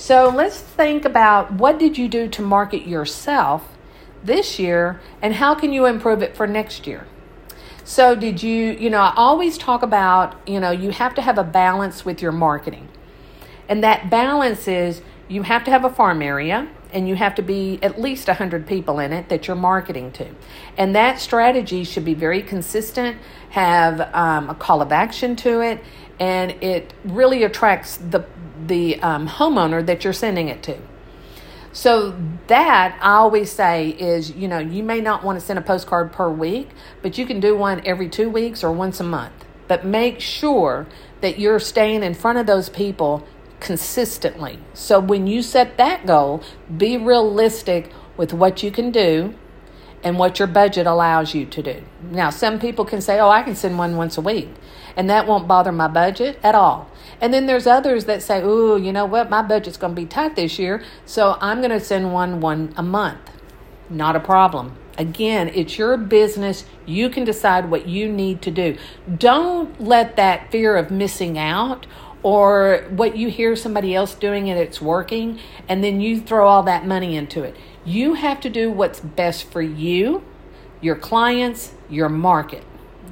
So 0.00 0.30
let's 0.30 0.58
think 0.58 1.04
about 1.04 1.52
what 1.52 1.78
did 1.78 1.98
you 1.98 2.08
do 2.08 2.26
to 2.30 2.40
market 2.40 2.88
yourself 2.88 3.68
this 4.24 4.58
year 4.58 4.98
and 5.20 5.34
how 5.34 5.54
can 5.54 5.74
you 5.74 5.84
improve 5.84 6.22
it 6.22 6.34
for 6.34 6.46
next 6.46 6.86
year? 6.86 7.06
So 7.84 8.14
did 8.14 8.42
you, 8.42 8.72
you 8.72 8.88
know, 8.88 9.00
I 9.00 9.12
always 9.14 9.58
talk 9.58 9.82
about, 9.82 10.40
you 10.48 10.58
know, 10.58 10.70
you 10.70 10.90
have 10.90 11.14
to 11.16 11.22
have 11.22 11.36
a 11.36 11.44
balance 11.44 12.02
with 12.02 12.22
your 12.22 12.32
marketing. 12.32 12.88
And 13.68 13.84
that 13.84 14.08
balance 14.08 14.66
is 14.66 15.02
you 15.28 15.42
have 15.42 15.64
to 15.64 15.70
have 15.70 15.84
a 15.84 15.90
farm 15.90 16.22
area 16.22 16.66
and 16.94 17.06
you 17.06 17.14
have 17.16 17.34
to 17.34 17.42
be 17.42 17.78
at 17.82 18.00
least 18.00 18.26
100 18.26 18.66
people 18.66 19.00
in 19.00 19.12
it 19.12 19.28
that 19.28 19.46
you're 19.46 19.54
marketing 19.54 20.12
to. 20.12 20.28
And 20.78 20.96
that 20.96 21.20
strategy 21.20 21.84
should 21.84 22.06
be 22.06 22.14
very 22.14 22.42
consistent, 22.42 23.18
have 23.50 24.00
um, 24.14 24.48
a 24.48 24.54
call 24.54 24.80
of 24.80 24.92
action 24.92 25.36
to 25.36 25.60
it, 25.60 25.84
and 26.20 26.52
it 26.62 26.92
really 27.02 27.42
attracts 27.42 27.96
the, 27.96 28.24
the 28.66 29.00
um, 29.02 29.26
homeowner 29.26 29.84
that 29.84 30.04
you're 30.04 30.12
sending 30.12 30.48
it 30.48 30.62
to. 30.64 30.78
So 31.72 32.16
that 32.48 32.98
I 33.00 33.14
always 33.14 33.50
say 33.50 33.88
is, 33.88 34.32
you 34.32 34.46
know, 34.46 34.58
you 34.58 34.82
may 34.82 35.00
not 35.00 35.24
want 35.24 35.40
to 35.40 35.44
send 35.44 35.58
a 35.58 35.62
postcard 35.62 36.12
per 36.12 36.28
week, 36.28 36.68
but 37.00 37.16
you 37.16 37.26
can 37.26 37.40
do 37.40 37.56
one 37.56 37.80
every 37.86 38.08
two 38.08 38.28
weeks 38.28 38.62
or 38.62 38.70
once 38.70 39.00
a 39.00 39.04
month. 39.04 39.46
But 39.66 39.84
make 39.84 40.20
sure 40.20 40.86
that 41.20 41.38
you're 41.38 41.60
staying 41.60 42.02
in 42.02 42.14
front 42.14 42.38
of 42.38 42.46
those 42.46 42.68
people 42.68 43.26
consistently. 43.60 44.58
So 44.74 44.98
when 44.98 45.26
you 45.26 45.42
set 45.42 45.76
that 45.76 46.06
goal, 46.06 46.42
be 46.76 46.96
realistic 46.96 47.92
with 48.16 48.32
what 48.32 48.62
you 48.62 48.70
can 48.70 48.90
do 48.90 49.34
and 50.02 50.18
what 50.18 50.38
your 50.38 50.48
budget 50.48 50.86
allows 50.86 51.34
you 51.34 51.46
to 51.46 51.62
do. 51.62 51.82
Now, 52.02 52.30
some 52.30 52.58
people 52.58 52.84
can 52.84 53.00
say, 53.00 53.20
oh, 53.20 53.28
I 53.28 53.42
can 53.42 53.54
send 53.54 53.78
one 53.78 53.96
once 53.96 54.16
a 54.16 54.20
week, 54.20 54.48
and 54.96 55.08
that 55.10 55.26
won't 55.26 55.48
bother 55.48 55.72
my 55.72 55.88
budget 55.88 56.38
at 56.42 56.54
all. 56.54 56.88
And 57.20 57.34
then 57.34 57.46
there's 57.46 57.66
others 57.66 58.06
that 58.06 58.22
say, 58.22 58.40
oh, 58.42 58.76
you 58.76 58.92
know 58.92 59.04
what, 59.04 59.28
my 59.28 59.42
budget's 59.42 59.76
going 59.76 59.94
to 59.94 60.00
be 60.00 60.06
tight 60.06 60.36
this 60.36 60.58
year, 60.58 60.82
so 61.04 61.36
I'm 61.40 61.58
going 61.58 61.70
to 61.70 61.80
send 61.80 62.12
one 62.12 62.40
one 62.40 62.72
a 62.76 62.82
month. 62.82 63.30
Not 63.88 64.16
a 64.16 64.20
problem. 64.20 64.76
Again, 64.96 65.50
it's 65.54 65.78
your 65.78 65.96
business. 65.96 66.64
You 66.86 67.08
can 67.08 67.24
decide 67.24 67.70
what 67.70 67.88
you 67.88 68.10
need 68.10 68.42
to 68.42 68.50
do. 68.50 68.76
Don't 69.18 69.80
let 69.80 70.16
that 70.16 70.50
fear 70.50 70.76
of 70.76 70.90
missing 70.90 71.38
out 71.38 71.86
or 72.22 72.84
what 72.90 73.16
you 73.16 73.30
hear 73.30 73.56
somebody 73.56 73.94
else 73.94 74.14
doing 74.14 74.50
and 74.50 74.58
it's 74.58 74.80
working, 74.80 75.38
and 75.68 75.82
then 75.82 76.00
you 76.00 76.20
throw 76.20 76.46
all 76.46 76.62
that 76.64 76.86
money 76.86 77.16
into 77.16 77.42
it. 77.42 77.56
You 77.84 78.14
have 78.14 78.40
to 78.42 78.50
do 78.50 78.70
what's 78.70 79.00
best 79.00 79.44
for 79.44 79.62
you, 79.62 80.22
your 80.80 80.96
clients, 80.96 81.72
your 81.88 82.08
market. 82.10 82.62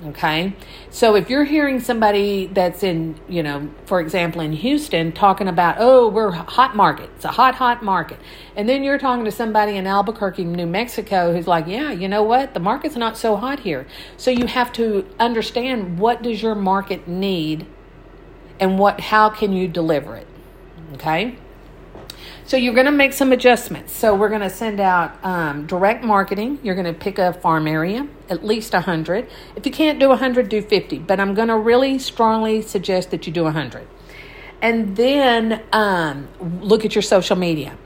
Okay. 0.06 0.54
So 0.90 1.16
if 1.16 1.28
you're 1.28 1.44
hearing 1.44 1.80
somebody 1.80 2.46
that's 2.46 2.84
in, 2.84 3.18
you 3.28 3.42
know, 3.42 3.68
for 3.84 4.00
example, 4.00 4.40
in 4.40 4.52
Houston 4.52 5.10
talking 5.10 5.48
about, 5.48 5.76
oh, 5.78 6.08
we're 6.08 6.30
hot 6.30 6.76
market, 6.76 7.10
it's 7.16 7.24
a 7.24 7.32
hot, 7.32 7.56
hot 7.56 7.82
market. 7.82 8.20
And 8.54 8.68
then 8.68 8.84
you're 8.84 8.98
talking 8.98 9.24
to 9.24 9.32
somebody 9.32 9.76
in 9.76 9.88
Albuquerque, 9.88 10.44
New 10.44 10.66
Mexico, 10.66 11.32
who's 11.32 11.48
like, 11.48 11.66
yeah, 11.66 11.90
you 11.90 12.06
know 12.06 12.22
what? 12.22 12.54
The 12.54 12.60
market's 12.60 12.94
not 12.94 13.18
so 13.18 13.34
hot 13.34 13.60
here. 13.60 13.88
So 14.16 14.30
you 14.30 14.46
have 14.46 14.72
to 14.74 15.04
understand 15.18 15.98
what 15.98 16.22
does 16.22 16.42
your 16.42 16.54
market 16.54 17.08
need 17.08 17.66
and 18.60 18.78
what 18.78 19.00
how 19.00 19.28
can 19.28 19.52
you 19.52 19.68
deliver 19.68 20.16
it 20.16 20.26
okay 20.94 21.36
so 22.48 22.56
you're 22.56 22.74
going 22.74 22.86
to 22.86 22.90
make 22.90 23.12
some 23.12 23.30
adjustments. 23.30 23.92
So 23.92 24.16
we're 24.16 24.30
going 24.30 24.40
to 24.40 24.50
send 24.50 24.80
out 24.80 25.24
um, 25.24 25.66
direct 25.66 26.02
marketing. 26.02 26.58
You're 26.64 26.74
going 26.74 26.92
to 26.92 26.98
pick 26.98 27.18
a 27.18 27.32
farm 27.32 27.68
area 27.68 28.08
at 28.28 28.44
least 28.44 28.72
100 28.72 29.26
if 29.56 29.64
you 29.64 29.72
can't 29.72 29.98
do 29.98 30.08
100 30.08 30.50
do 30.50 30.60
50 30.60 30.98
but 30.98 31.18
i'm 31.18 31.32
going 31.32 31.48
to 31.48 31.56
really 31.56 31.98
strongly 31.98 32.60
suggest 32.60 33.10
that 33.10 33.26
you 33.26 33.32
do 33.32 33.44
100 33.44 33.88
and 34.60 34.96
then 34.96 35.62
um, 35.72 36.28
look 36.60 36.84
at 36.84 36.94
your 36.94 37.02
social 37.02 37.36
media. 37.36 37.76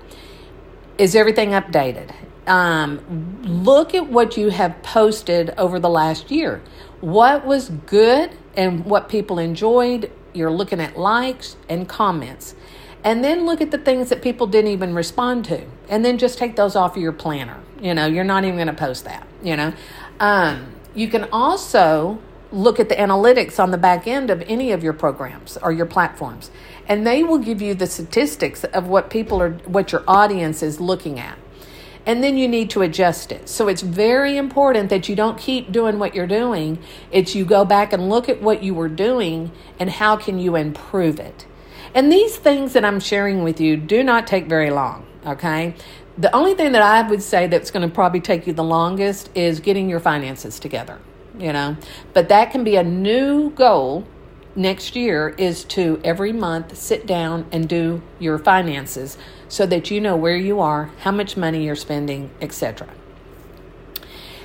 Is 0.99 1.15
everything 1.15 1.51
updated? 1.51 2.15
Um, 2.47 3.41
look 3.43 3.95
at 3.95 4.09
what 4.09 4.37
you 4.37 4.49
have 4.49 4.83
posted 4.83 5.51
over 5.59 5.79
the 5.79 5.91
last 5.91 6.31
year. 6.31 6.63
What 7.01 7.45
was 7.45 7.69
good 7.69 8.31
and 8.57 8.85
what 8.85 9.09
people 9.09 9.39
enjoyed? 9.39 10.11
You're 10.33 10.51
looking 10.51 10.81
at 10.81 10.97
likes 10.97 11.57
and 11.69 11.89
comments. 11.89 12.55
And 13.05 13.25
then 13.25 13.47
look 13.47 13.61
at 13.61 13.71
the 13.71 13.79
things 13.79 14.11
that 14.11 14.23
people 14.23 14.47
didn't 14.47 14.71
even 14.71 14.95
respond 14.95 15.45
to. 15.47 15.65
And 15.89 16.05
then 16.05 16.19
just 16.19 16.39
take 16.39 16.57
those 16.57 16.77
off 16.77 16.97
of 16.97 17.03
your 17.03 17.13
planner. 17.13 17.61
You 17.81 17.95
know, 17.95 18.07
you're 18.07 18.25
not 18.25 18.45
even 18.45 18.57
going 18.57 18.69
to 18.69 18.73
post 18.73 19.05
that, 19.05 19.27
you 19.43 19.57
know. 19.57 19.73
Um, 20.21 20.73
you 20.95 21.09
can 21.09 21.25
also 21.33 22.21
look 22.53 22.79
at 22.79 22.89
the 22.89 22.95
analytics 22.95 23.59
on 23.59 23.71
the 23.71 23.79
back 23.79 24.07
end 24.07 24.31
of 24.31 24.43
any 24.43 24.73
of 24.73 24.85
your 24.85 24.93
programs 24.93 25.57
or 25.57 25.73
your 25.73 25.87
platforms 25.87 26.51
and 26.87 27.07
they 27.07 27.23
will 27.23 27.39
give 27.39 27.63
you 27.63 27.75
the 27.75 27.87
statistics 27.87 28.63
of 28.65 28.87
what 28.87 29.09
people 29.09 29.41
are 29.41 29.53
what 29.65 29.91
your 29.91 30.05
audience 30.07 30.63
is 30.63 30.79
looking 30.79 31.19
at 31.19 31.39
and 32.05 32.23
then 32.23 32.37
you 32.37 32.49
need 32.49 32.69
to 32.71 32.83
adjust 32.83 33.31
it. 33.31 33.49
So 33.49 33.69
it's 33.69 33.83
very 33.83 34.37
important 34.37 34.91
that 34.91 35.09
you 35.09 35.15
don't 35.15 35.39
keep 35.39 35.71
doing 35.71 35.99
what 35.99 36.15
you're 36.15 36.27
doing. 36.27 36.79
It's 37.13 37.35
you 37.35 37.45
go 37.45 37.65
back 37.65 37.93
and 37.93 38.09
look 38.09 38.29
at 38.29 38.43
what 38.43 38.63
you 38.63 38.75
were 38.75 38.89
doing 38.89 39.53
and 39.79 39.89
how 39.89 40.17
can 40.17 40.39
you 40.39 40.57
improve 40.57 41.21
it. 41.21 41.47
And 41.95 42.11
these 42.11 42.37
things 42.37 42.73
that 42.73 42.85
I'm 42.85 43.01
sharing 43.01 43.43
with 43.43 43.61
you 43.61 43.77
do 43.77 44.03
not 44.03 44.27
take 44.27 44.47
very 44.47 44.71
long, 44.71 45.07
okay? 45.27 45.75
The 46.17 46.35
only 46.35 46.55
thing 46.55 46.73
that 46.73 46.83
I 46.83 47.09
would 47.09 47.23
say 47.23 47.47
that's 47.47 47.71
going 47.71 47.87
to 47.87 47.95
probably 47.95 48.21
take 48.21 48.47
you 48.47 48.53
the 48.53 48.65
longest 48.65 49.31
is 49.35 49.61
getting 49.61 49.89
your 49.89 50.01
finances 50.01 50.59
together, 50.59 50.99
you 51.39 51.53
know. 51.53 51.77
But 52.13 52.29
that 52.29 52.51
can 52.51 52.65
be 52.65 52.77
a 52.77 52.83
new 52.83 53.51
goal 53.51 54.07
next 54.55 54.97
year 54.97 55.31
is 55.39 55.65
to 55.65 56.01
every 56.05 56.33
month 56.33 56.77
sit 56.77 57.07
down 57.07 57.47
and 57.53 57.69
do 57.69 58.03
your 58.19 58.39
finances 58.39 59.17
so 59.49 59.67
that 59.67 59.91
you 59.91 60.01
know 60.01 60.17
where 60.17 60.37
you 60.37 60.61
are, 60.61 60.91
how 61.01 61.11
much 61.11 61.37
money 61.37 61.65
you're 61.65 61.77
spending, 61.77 62.31
etc. 62.41 62.89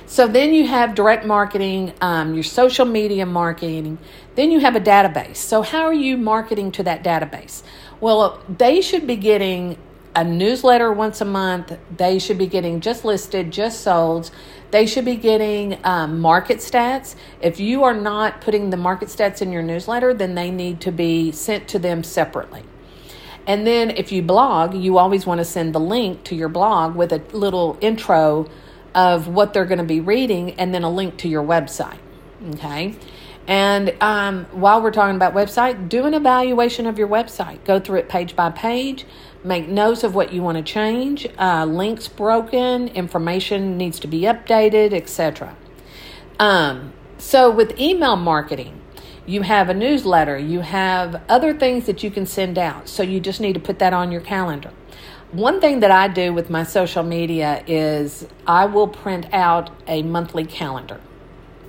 So 0.08 0.26
then 0.26 0.54
you 0.54 0.66
have 0.66 0.94
direct 0.94 1.26
marketing, 1.26 1.92
um, 2.00 2.32
your 2.32 2.42
social 2.42 2.86
media 2.86 3.26
marketing. 3.26 3.98
Then 4.36 4.50
you 4.50 4.58
have 4.60 4.74
a 4.74 4.80
database. 4.80 5.36
So 5.36 5.60
how 5.60 5.82
are 5.82 5.92
you 5.92 6.16
marketing 6.16 6.72
to 6.72 6.82
that 6.84 7.04
database? 7.04 7.62
Well, 8.00 8.42
they 8.48 8.80
should 8.80 9.06
be 9.06 9.16
getting 9.16 9.76
a 10.16 10.24
newsletter 10.24 10.90
once 10.94 11.20
a 11.20 11.26
month. 11.26 11.76
They 11.94 12.18
should 12.18 12.38
be 12.38 12.46
getting 12.46 12.80
just 12.80 13.04
listed, 13.04 13.50
just 13.50 13.82
sold. 13.82 14.30
They 14.70 14.86
should 14.86 15.04
be 15.04 15.16
getting 15.16 15.78
um, 15.84 16.20
market 16.20 16.58
stats. 16.58 17.14
If 17.42 17.60
you 17.60 17.84
are 17.84 17.94
not 17.94 18.40
putting 18.40 18.70
the 18.70 18.78
market 18.78 19.08
stats 19.08 19.42
in 19.42 19.52
your 19.52 19.62
newsletter, 19.62 20.14
then 20.14 20.34
they 20.34 20.50
need 20.50 20.80
to 20.80 20.90
be 20.90 21.32
sent 21.32 21.68
to 21.68 21.78
them 21.78 22.02
separately. 22.02 22.62
And 23.46 23.66
then 23.66 23.90
if 23.90 24.10
you 24.10 24.22
blog, 24.22 24.74
you 24.74 24.96
always 24.96 25.26
want 25.26 25.38
to 25.38 25.44
send 25.44 25.74
the 25.74 25.80
link 25.80 26.24
to 26.24 26.34
your 26.34 26.48
blog 26.48 26.96
with 26.96 27.12
a 27.12 27.22
little 27.32 27.76
intro 27.82 28.48
of 28.94 29.28
what 29.28 29.52
they're 29.52 29.64
going 29.64 29.78
to 29.78 29.84
be 29.84 30.00
reading 30.00 30.52
and 30.52 30.74
then 30.74 30.82
a 30.82 30.90
link 30.90 31.16
to 31.18 31.28
your 31.28 31.42
website. 31.42 31.98
Okay. 32.54 32.94
And 33.46 33.94
um, 34.02 34.44
while 34.52 34.82
we're 34.82 34.90
talking 34.90 35.16
about 35.16 35.32
website, 35.32 35.88
do 35.88 36.04
an 36.04 36.12
evaluation 36.12 36.86
of 36.86 36.98
your 36.98 37.08
website. 37.08 37.64
Go 37.64 37.80
through 37.80 37.98
it 38.00 38.08
page 38.08 38.36
by 38.36 38.50
page 38.50 39.06
Make 39.44 39.68
notes 39.68 40.02
of 40.02 40.16
what 40.16 40.32
you 40.32 40.42
want 40.42 40.58
to 40.58 40.64
change. 40.64 41.26
Uh, 41.38 41.64
links 41.64 42.08
broken, 42.08 42.88
information 42.88 43.76
needs 43.76 44.00
to 44.00 44.08
be 44.08 44.22
updated, 44.22 44.92
etc. 44.92 45.56
Um, 46.40 46.92
so 47.18 47.48
with 47.48 47.78
email 47.78 48.16
marketing, 48.16 48.80
you 49.26 49.42
have 49.42 49.68
a 49.68 49.74
newsletter, 49.74 50.36
you 50.36 50.60
have 50.60 51.22
other 51.28 51.54
things 51.56 51.86
that 51.86 52.02
you 52.02 52.10
can 52.10 52.26
send 52.26 52.58
out. 52.58 52.88
So 52.88 53.04
you 53.04 53.20
just 53.20 53.40
need 53.40 53.52
to 53.52 53.60
put 53.60 53.78
that 53.78 53.92
on 53.92 54.10
your 54.10 54.20
calendar. 54.20 54.72
One 55.32 55.60
thing 55.60 55.80
that 55.80 55.90
I 55.90 56.08
do 56.08 56.32
with 56.32 56.48
my 56.48 56.62
social 56.62 57.02
media 57.02 57.62
is 57.66 58.26
I 58.46 58.64
will 58.64 58.88
print 58.88 59.26
out 59.32 59.70
a 59.86 60.02
monthly 60.02 60.46
calendar 60.46 61.00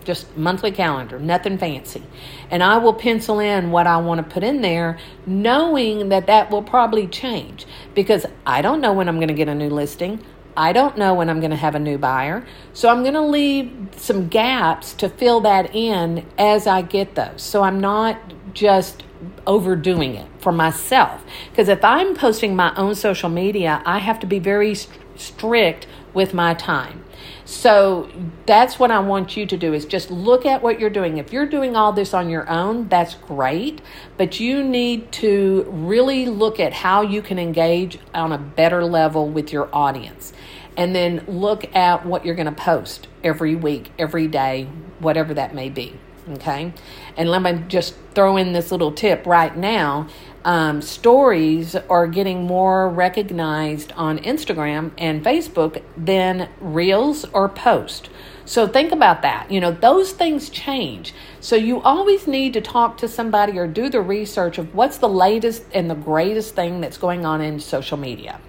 just 0.09 0.35
monthly 0.35 0.71
calendar, 0.71 1.19
nothing 1.19 1.57
fancy. 1.59 2.01
And 2.49 2.63
I 2.63 2.77
will 2.77 2.95
pencil 2.95 3.39
in 3.39 3.69
what 3.69 3.85
I 3.85 3.97
want 3.97 4.17
to 4.27 4.33
put 4.33 4.43
in 4.43 4.61
there, 4.61 4.97
knowing 5.27 6.09
that 6.09 6.25
that 6.25 6.49
will 6.49 6.63
probably 6.63 7.05
change 7.05 7.67
because 7.93 8.25
I 8.43 8.63
don't 8.63 8.81
know 8.81 8.91
when 8.91 9.07
I'm 9.07 9.17
going 9.17 9.27
to 9.27 9.35
get 9.35 9.47
a 9.47 9.53
new 9.53 9.69
listing. 9.69 10.23
I 10.57 10.73
don't 10.73 10.97
know 10.97 11.13
when 11.13 11.29
I'm 11.29 11.39
going 11.39 11.51
to 11.51 11.57
have 11.57 11.75
a 11.75 11.79
new 11.79 11.99
buyer. 11.99 12.43
So 12.73 12.89
I'm 12.89 13.03
going 13.03 13.13
to 13.13 13.21
leave 13.21 13.89
some 13.97 14.29
gaps 14.29 14.93
to 14.93 15.09
fill 15.09 15.41
that 15.41 15.75
in 15.75 16.25
as 16.39 16.65
I 16.65 16.81
get 16.81 17.13
those. 17.13 17.43
So 17.43 17.61
I'm 17.61 17.79
not 17.79 18.17
just 18.53 19.03
overdoing 19.45 20.15
it 20.15 20.27
for 20.39 20.51
myself. 20.51 21.23
Because 21.49 21.69
if 21.69 21.83
I'm 21.83 22.15
posting 22.15 22.55
my 22.55 22.75
own 22.75 22.95
social 22.95 23.29
media, 23.29 23.81
I 23.85 23.99
have 23.99 24.19
to 24.19 24.27
be 24.27 24.39
very 24.39 24.75
strict 25.15 25.87
with 26.13 26.33
my 26.33 26.53
time. 26.53 27.03
So 27.45 28.09
that's 28.45 28.79
what 28.79 28.91
I 28.91 28.99
want 28.99 29.35
you 29.35 29.45
to 29.45 29.57
do 29.57 29.73
is 29.73 29.85
just 29.85 30.11
look 30.11 30.45
at 30.45 30.61
what 30.61 30.79
you're 30.79 30.89
doing. 30.89 31.17
If 31.17 31.33
you're 31.33 31.47
doing 31.47 31.75
all 31.75 31.91
this 31.91 32.13
on 32.13 32.29
your 32.29 32.47
own, 32.49 32.87
that's 32.89 33.15
great, 33.15 33.81
but 34.17 34.39
you 34.39 34.63
need 34.63 35.11
to 35.13 35.65
really 35.67 36.25
look 36.27 36.59
at 36.59 36.73
how 36.73 37.01
you 37.01 37.21
can 37.21 37.39
engage 37.39 37.97
on 38.13 38.31
a 38.31 38.37
better 38.37 38.85
level 38.85 39.27
with 39.27 39.51
your 39.51 39.67
audience. 39.73 40.31
And 40.77 40.95
then 40.95 41.25
look 41.27 41.75
at 41.75 42.05
what 42.05 42.25
you're 42.25 42.35
going 42.35 42.45
to 42.45 42.51
post 42.51 43.07
every 43.23 43.55
week, 43.55 43.91
every 43.97 44.27
day, 44.27 44.69
whatever 44.99 45.33
that 45.33 45.53
may 45.53 45.69
be. 45.69 45.99
Okay. 46.29 46.73
And 47.17 47.29
let 47.29 47.41
me 47.41 47.63
just 47.67 47.95
throw 48.13 48.37
in 48.37 48.53
this 48.53 48.71
little 48.71 48.91
tip 48.91 49.25
right 49.25 49.55
now 49.55 50.07
um, 50.45 50.81
stories 50.81 51.75
are 51.75 52.07
getting 52.07 52.43
more 52.43 52.89
recognized 52.89 53.91
on 53.93 54.19
Instagram 54.19 54.91
and 54.97 55.23
Facebook 55.23 55.83
than 55.97 56.49
reels 56.61 57.25
or 57.33 57.49
post. 57.49 58.09
So 58.45 58.67
think 58.67 58.91
about 58.91 59.21
that. 59.21 59.51
You 59.51 59.59
know, 59.59 59.71
those 59.71 60.11
things 60.11 60.49
change. 60.49 61.13
So 61.39 61.55
you 61.55 61.81
always 61.81 62.25
need 62.25 62.53
to 62.53 62.61
talk 62.61 62.97
to 62.97 63.07
somebody 63.07 63.59
or 63.59 63.67
do 63.67 63.89
the 63.89 64.01
research 64.01 64.57
of 64.57 64.73
what's 64.73 64.97
the 64.97 65.09
latest 65.09 65.65
and 65.73 65.89
the 65.89 65.95
greatest 65.95 66.55
thing 66.55 66.81
that's 66.81 66.97
going 66.97 67.25
on 67.25 67.41
in 67.41 67.59
social 67.59 67.97
media. 67.97 68.39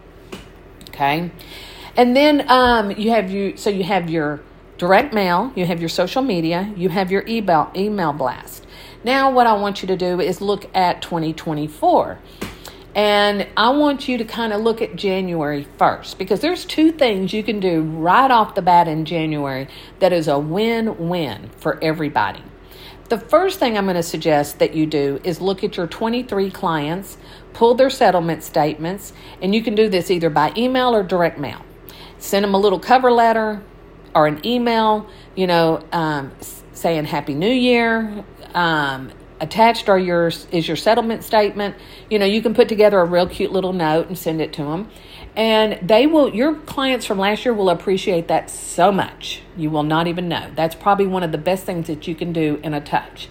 Okay. 0.89 1.31
And 1.97 2.17
then 2.17 2.49
um, 2.49 2.93
you 2.93 3.11
have 3.11 3.31
you 3.31 3.57
so 3.57 3.69
you 3.69 3.85
have 3.85 4.09
your 4.09 4.41
direct 4.81 5.13
mail, 5.13 5.53
you 5.55 5.67
have 5.67 5.79
your 5.79 5.91
social 5.91 6.23
media, 6.23 6.73
you 6.75 6.89
have 6.89 7.11
your 7.11 7.23
email 7.29 7.71
email 7.77 8.15
blast. 8.15 8.67
Now, 9.05 9.31
what 9.31 9.47
I 9.47 9.53
want 9.53 9.83
you 9.83 9.89
to 9.89 9.97
do 9.97 10.23
is 10.23 10.41
look 10.41 10.75
at 10.75 11.03
2024. 11.03 12.19
And 12.95 13.47
I 13.59 13.69
want 13.71 14.09
you 14.09 14.17
to 14.17 14.25
kind 14.25 14.55
of 14.55 14.63
look 14.63 14.81
at 14.81 14.97
January 14.97 15.67
1st 15.79 16.17
because 16.17 16.41
there's 16.41 16.65
two 16.65 16.93
things 16.93 17.35
you 17.35 17.43
can 17.43 17.61
do 17.61 17.83
right 17.83 18.31
off 18.31 18.55
the 18.55 18.63
bat 18.63 18.89
in 18.89 19.05
January 19.05 19.69
that 19.99 20.15
is 20.15 20.29
a 20.29 20.39
win 20.39 21.09
win 21.11 21.51
for 21.59 21.79
everybody. 21.85 22.43
The 23.11 23.19
first 23.19 23.59
thing 23.59 23.77
I'm 23.77 23.85
going 23.85 23.97
to 23.97 24.03
suggest 24.03 24.61
that 24.61 24.75
you 24.75 24.87
do 24.87 25.21
is 25.23 25.43
look 25.43 25.63
at 25.63 25.77
your 25.77 25.89
23 25.89 26.51
clients, 26.51 27.19
pull 27.53 27.75
their 27.75 27.91
settlement 27.91 28.43
statements, 28.43 29.13
and 29.43 29.55
you 29.55 29.63
can 29.63 29.75
do 29.75 29.91
this 29.91 30.11
either 30.11 30.31
by 30.31 30.55
email 30.57 30.95
or 30.97 31.03
direct 31.03 31.39
mail. 31.39 31.67
Send 32.19 32.45
them 32.45 32.55
a 32.55 32.59
little 32.59 32.81
cover 32.81 33.13
letter 33.13 33.63
or 34.15 34.27
an 34.27 34.45
email, 34.45 35.09
you 35.35 35.47
know, 35.47 35.85
um, 35.93 36.33
saying 36.73 37.05
Happy 37.05 37.35
New 37.35 37.53
Year. 37.53 38.25
Um, 38.55 39.13
attached 39.41 39.89
are 39.89 39.99
your 39.99 40.29
is 40.29 40.69
your 40.69 40.77
settlement 40.77 41.25
statement. 41.25 41.75
You 42.09 42.19
know, 42.19 42.27
you 42.27 42.43
can 42.43 42.55
put 42.55 42.69
together 42.69 43.01
a 43.01 43.05
real 43.05 43.27
cute 43.27 43.53
little 43.53 43.73
note 43.73 44.09
and 44.09 44.17
send 44.17 44.41
it 44.41 44.53
to 44.55 44.65
them. 44.65 44.89
And 45.37 45.89
they 45.89 46.07
will 46.07 46.35
your 46.35 46.55
clients 46.55 47.07
from 47.07 47.19
last 47.19 47.45
year 47.45 47.55
will 47.55 47.71
appreciate 47.71 48.29
that 48.29 48.51
so 48.51 48.93
much. 48.93 49.43
You 49.57 49.71
will 49.71 49.83
not 49.83 50.07
even 50.07 50.29
know. 50.29 50.51
That's 50.55 50.75
probably 50.75 51.07
one 51.07 51.23
of 51.23 51.33
the 51.33 51.39
best 51.39 51.65
things 51.65 51.87
that 51.87 52.07
you 52.07 52.15
can 52.15 52.33
do 52.33 52.61
in 52.63 52.75
a 52.75 52.81
touch. 52.81 53.29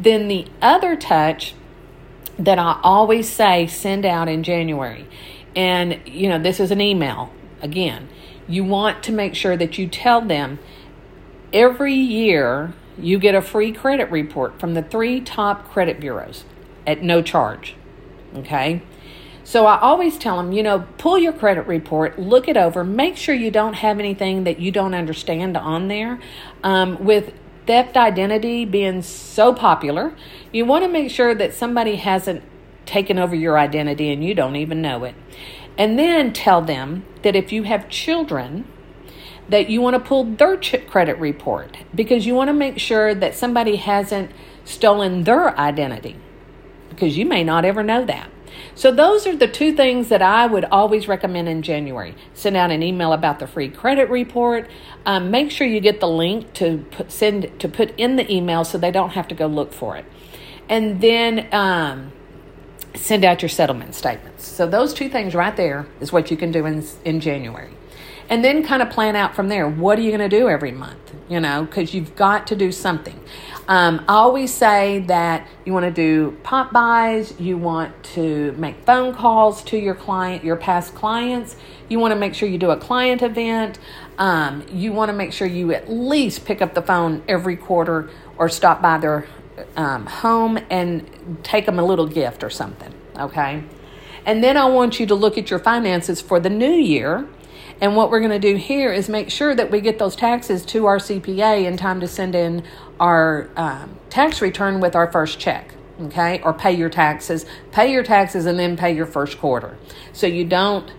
Then 0.00 0.28
the 0.28 0.46
other 0.60 0.96
touch 0.96 1.54
that 2.38 2.58
I 2.58 2.80
always 2.82 3.28
say 3.28 3.66
send 3.66 4.06
out 4.06 4.28
in 4.28 4.42
January. 4.42 5.06
And 5.54 6.00
you 6.06 6.28
know, 6.28 6.38
this 6.38 6.60
is 6.60 6.70
an 6.70 6.80
email 6.80 7.30
again. 7.60 8.08
You 8.52 8.64
want 8.64 9.02
to 9.04 9.12
make 9.12 9.34
sure 9.34 9.56
that 9.56 9.78
you 9.78 9.88
tell 9.88 10.20
them 10.20 10.58
every 11.54 11.94
year 11.94 12.74
you 12.98 13.18
get 13.18 13.34
a 13.34 13.40
free 13.40 13.72
credit 13.72 14.10
report 14.10 14.60
from 14.60 14.74
the 14.74 14.82
three 14.82 15.22
top 15.22 15.70
credit 15.70 15.98
bureaus 15.98 16.44
at 16.86 17.02
no 17.02 17.22
charge. 17.22 17.74
Okay? 18.36 18.82
So 19.42 19.64
I 19.64 19.80
always 19.80 20.18
tell 20.18 20.36
them, 20.36 20.52
you 20.52 20.62
know, 20.62 20.86
pull 20.98 21.18
your 21.18 21.32
credit 21.32 21.66
report, 21.66 22.18
look 22.18 22.46
it 22.46 22.58
over, 22.58 22.84
make 22.84 23.16
sure 23.16 23.34
you 23.34 23.50
don't 23.50 23.74
have 23.74 23.98
anything 23.98 24.44
that 24.44 24.60
you 24.60 24.70
don't 24.70 24.94
understand 24.94 25.56
on 25.56 25.88
there. 25.88 26.20
Um, 26.62 27.02
with 27.02 27.32
theft 27.66 27.96
identity 27.96 28.66
being 28.66 29.00
so 29.00 29.54
popular, 29.54 30.14
you 30.52 30.66
want 30.66 30.84
to 30.84 30.88
make 30.88 31.10
sure 31.10 31.34
that 31.34 31.54
somebody 31.54 31.96
hasn't 31.96 32.42
taken 32.84 33.18
over 33.18 33.34
your 33.34 33.58
identity 33.58 34.12
and 34.12 34.22
you 34.22 34.34
don't 34.34 34.56
even 34.56 34.82
know 34.82 35.04
it. 35.04 35.14
And 35.78 35.98
then 35.98 36.32
tell 36.32 36.60
them 36.62 37.04
that 37.22 37.34
if 37.34 37.52
you 37.52 37.62
have 37.64 37.88
children, 37.88 38.66
that 39.48 39.68
you 39.68 39.80
want 39.80 39.94
to 39.94 40.00
pull 40.00 40.24
their 40.24 40.56
credit 40.56 41.18
report 41.18 41.76
because 41.94 42.26
you 42.26 42.34
want 42.34 42.48
to 42.48 42.54
make 42.54 42.78
sure 42.78 43.14
that 43.14 43.34
somebody 43.34 43.76
hasn't 43.76 44.30
stolen 44.64 45.24
their 45.24 45.58
identity 45.58 46.16
because 46.88 47.16
you 47.16 47.26
may 47.26 47.42
not 47.42 47.64
ever 47.64 47.82
know 47.82 48.04
that. 48.04 48.30
So, 48.74 48.92
those 48.92 49.26
are 49.26 49.34
the 49.34 49.48
two 49.48 49.74
things 49.74 50.08
that 50.08 50.22
I 50.22 50.46
would 50.46 50.64
always 50.66 51.08
recommend 51.08 51.48
in 51.48 51.62
January. 51.62 52.14
Send 52.34 52.56
out 52.56 52.70
an 52.70 52.82
email 52.82 53.12
about 53.12 53.38
the 53.38 53.46
free 53.46 53.68
credit 53.68 54.08
report. 54.10 54.70
Um, 55.04 55.30
make 55.30 55.50
sure 55.50 55.66
you 55.66 55.80
get 55.80 56.00
the 56.00 56.08
link 56.08 56.52
to 56.54 56.84
put, 56.90 57.10
send 57.10 57.58
to 57.60 57.68
put 57.68 57.98
in 57.98 58.16
the 58.16 58.30
email 58.30 58.64
so 58.64 58.78
they 58.78 58.90
don't 58.90 59.10
have 59.10 59.26
to 59.28 59.34
go 59.34 59.46
look 59.46 59.72
for 59.72 59.96
it. 59.96 60.04
And 60.68 61.00
then 61.00 61.48
um, 61.52 62.12
send 62.94 63.24
out 63.24 63.42
your 63.42 63.48
settlement 63.48 63.94
statements. 63.94 64.46
So, 64.46 64.66
those 64.66 64.94
two 64.94 65.08
things 65.08 65.34
right 65.34 65.56
there 65.56 65.86
is 66.00 66.12
what 66.12 66.30
you 66.30 66.36
can 66.36 66.52
do 66.52 66.66
in, 66.66 66.84
in 67.04 67.20
January 67.20 67.70
and 68.28 68.42
then 68.42 68.64
kind 68.64 68.80
of 68.80 68.88
plan 68.88 69.14
out 69.14 69.34
from 69.34 69.48
there. 69.48 69.68
What 69.68 69.98
are 69.98 70.02
you 70.02 70.10
going 70.10 70.28
to 70.30 70.34
do 70.34 70.48
every 70.48 70.72
month? 70.72 71.14
You 71.28 71.38
know, 71.38 71.64
because 71.64 71.92
you've 71.92 72.16
got 72.16 72.46
to 72.46 72.56
do 72.56 72.72
something. 72.72 73.18
Um, 73.68 74.04
I 74.08 74.14
always 74.14 74.52
say 74.52 75.00
that 75.06 75.46
you 75.64 75.72
want 75.72 75.84
to 75.84 75.90
do 75.90 76.36
pop-bys, 76.42 77.38
you 77.38 77.56
want 77.56 78.02
to 78.14 78.52
make 78.52 78.84
phone 78.84 79.14
calls 79.14 79.62
to 79.64 79.76
your 79.76 79.94
client, 79.94 80.44
your 80.44 80.56
past 80.56 80.94
clients. 80.94 81.56
You 81.88 81.98
want 81.98 82.12
to 82.12 82.18
make 82.18 82.34
sure 82.34 82.48
you 82.48 82.58
do 82.58 82.70
a 82.70 82.76
client 82.76 83.22
event. 83.22 83.78
Um, 84.18 84.64
you 84.70 84.92
want 84.92 85.10
to 85.10 85.12
make 85.12 85.32
sure 85.32 85.46
you 85.46 85.72
at 85.72 85.90
least 85.90 86.44
pick 86.44 86.60
up 86.60 86.74
the 86.74 86.82
phone 86.82 87.22
every 87.28 87.56
quarter 87.56 88.10
or 88.36 88.48
stop 88.48 88.82
by 88.82 88.98
their 88.98 89.26
um, 89.76 90.06
home 90.06 90.58
and 90.70 91.38
take 91.42 91.66
them 91.66 91.78
a 91.78 91.84
little 91.84 92.06
gift 92.06 92.42
or 92.42 92.50
something. 92.50 92.92
Okay. 93.16 93.64
And 94.24 94.42
then 94.42 94.56
I 94.56 94.66
want 94.66 95.00
you 95.00 95.06
to 95.06 95.14
look 95.14 95.36
at 95.36 95.50
your 95.50 95.58
finances 95.58 96.20
for 96.20 96.38
the 96.38 96.50
new 96.50 96.72
year 96.72 97.28
and 97.82 97.96
what 97.96 98.12
we're 98.12 98.20
going 98.20 98.30
to 98.30 98.38
do 98.38 98.54
here 98.54 98.92
is 98.92 99.08
make 99.08 99.28
sure 99.28 99.56
that 99.56 99.72
we 99.72 99.80
get 99.80 99.98
those 99.98 100.14
taxes 100.14 100.64
to 100.66 100.86
our 100.86 100.98
CPA 100.98 101.64
in 101.64 101.76
time 101.76 101.98
to 101.98 102.06
send 102.06 102.36
in 102.36 102.62
our 103.00 103.50
um, 103.56 103.98
tax 104.08 104.40
return 104.40 104.78
with 104.78 104.94
our 104.94 105.10
first 105.10 105.40
check. 105.40 105.74
Okay, 106.00 106.40
or 106.42 106.52
pay 106.52 106.72
your 106.72 106.88
taxes, 106.88 107.44
pay 107.70 107.92
your 107.92 108.02
taxes, 108.02 108.46
and 108.46 108.58
then 108.58 108.76
pay 108.76 108.94
your 108.94 109.04
first 109.04 109.38
quarter. 109.38 109.76
So 110.12 110.26
you 110.26 110.44
don't 110.44 110.90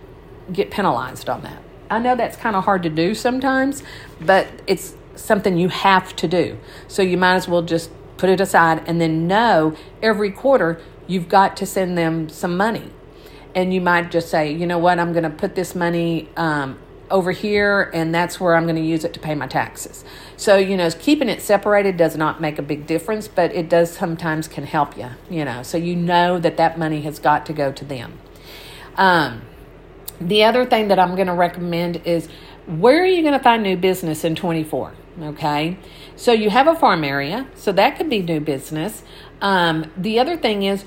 get 0.52 0.72
penalized 0.72 1.30
on 1.30 1.42
that. 1.42 1.62
I 1.90 2.00
know 2.00 2.16
that's 2.16 2.38
kind 2.38 2.56
of 2.56 2.66
hard 2.66 2.84
to 2.84 2.90
do 2.90 3.16
sometimes, 3.16 3.82
but 4.22 4.48
it's 4.68 4.96
something 5.16 5.58
you 5.58 5.70
have 5.70 6.16
to 6.18 6.28
do. 6.28 6.58
So 6.88 7.02
you 7.02 7.18
might 7.18 7.36
as 7.36 7.48
well 7.48 7.64
just 7.64 7.92
put 8.18 8.30
it 8.30 8.40
aside 8.40 8.84
and 8.88 9.00
then 9.02 9.28
know 9.28 9.76
every 10.02 10.32
quarter 10.32 10.82
you've 11.08 11.30
got 11.30 11.58
to 11.58 11.66
send 11.66 11.98
them 11.98 12.30
some 12.30 12.56
money 12.56 12.92
and 13.56 13.74
you 13.74 13.82
might 13.82 14.12
just 14.12 14.30
say, 14.30 14.52
you 14.52 14.66
know 14.66 14.78
what, 14.78 15.00
I'm 15.00 15.12
going 15.14 15.24
to 15.24 15.30
put 15.30 15.56
this 15.56 15.76
money 15.76 16.30
um, 16.38 16.80
over 17.12 17.32
here, 17.32 17.92
and 17.94 18.14
that's 18.14 18.40
where 18.40 18.56
I'm 18.56 18.64
going 18.64 18.76
to 18.76 18.82
use 18.82 19.04
it 19.04 19.14
to 19.14 19.20
pay 19.20 19.36
my 19.36 19.48
taxes. 19.48 20.04
So, 20.38 20.58
you 20.58 20.76
know, 20.76 20.90
keeping 20.90 21.30
it 21.30 21.42
separated 21.42 21.98
does 21.98 22.18
not 22.18 22.42
make 22.42 22.58
a 22.58 22.64
big 22.64 22.88
difference, 22.88 23.28
but 23.28 23.54
it 23.54 23.70
does 23.70 23.92
sometimes 23.92 24.48
can 24.48 24.66
help 24.66 24.98
you, 24.98 25.10
you 25.30 25.46
know, 25.46 25.64
so 25.64 25.78
you 25.78 25.96
know 25.96 26.40
that 26.40 26.58
that 26.58 26.80
money 26.80 27.02
has 27.02 27.20
got 27.20 27.46
to 27.46 27.54
go 27.54 27.72
to 27.72 27.86
them. 27.86 28.20
Um, 28.98 29.44
the 30.20 30.44
other 30.44 30.66
thing 30.66 30.88
that 30.88 30.98
I'm 30.98 31.16
going 31.16 31.28
to 31.28 31.34
recommend 31.34 31.98
is 32.06 32.28
where 32.66 33.04
are 33.04 33.08
you 33.08 33.22
going 33.22 33.38
to 33.38 33.44
find 33.44 33.62
new 33.62 33.78
business 33.78 34.24
in 34.24 34.36
24? 34.36 34.94
Okay, 35.22 35.78
so 36.16 36.32
you 36.32 36.50
have 36.50 36.68
a 36.68 36.76
farm 36.76 37.04
area, 37.04 37.48
so 37.56 37.72
that 37.72 37.98
could 37.98 38.10
be 38.10 38.24
new 38.24 38.40
business. 38.40 39.04
Um, 39.42 39.92
the 39.96 40.20
other 40.20 40.36
thing 40.36 40.64
is, 40.64 40.86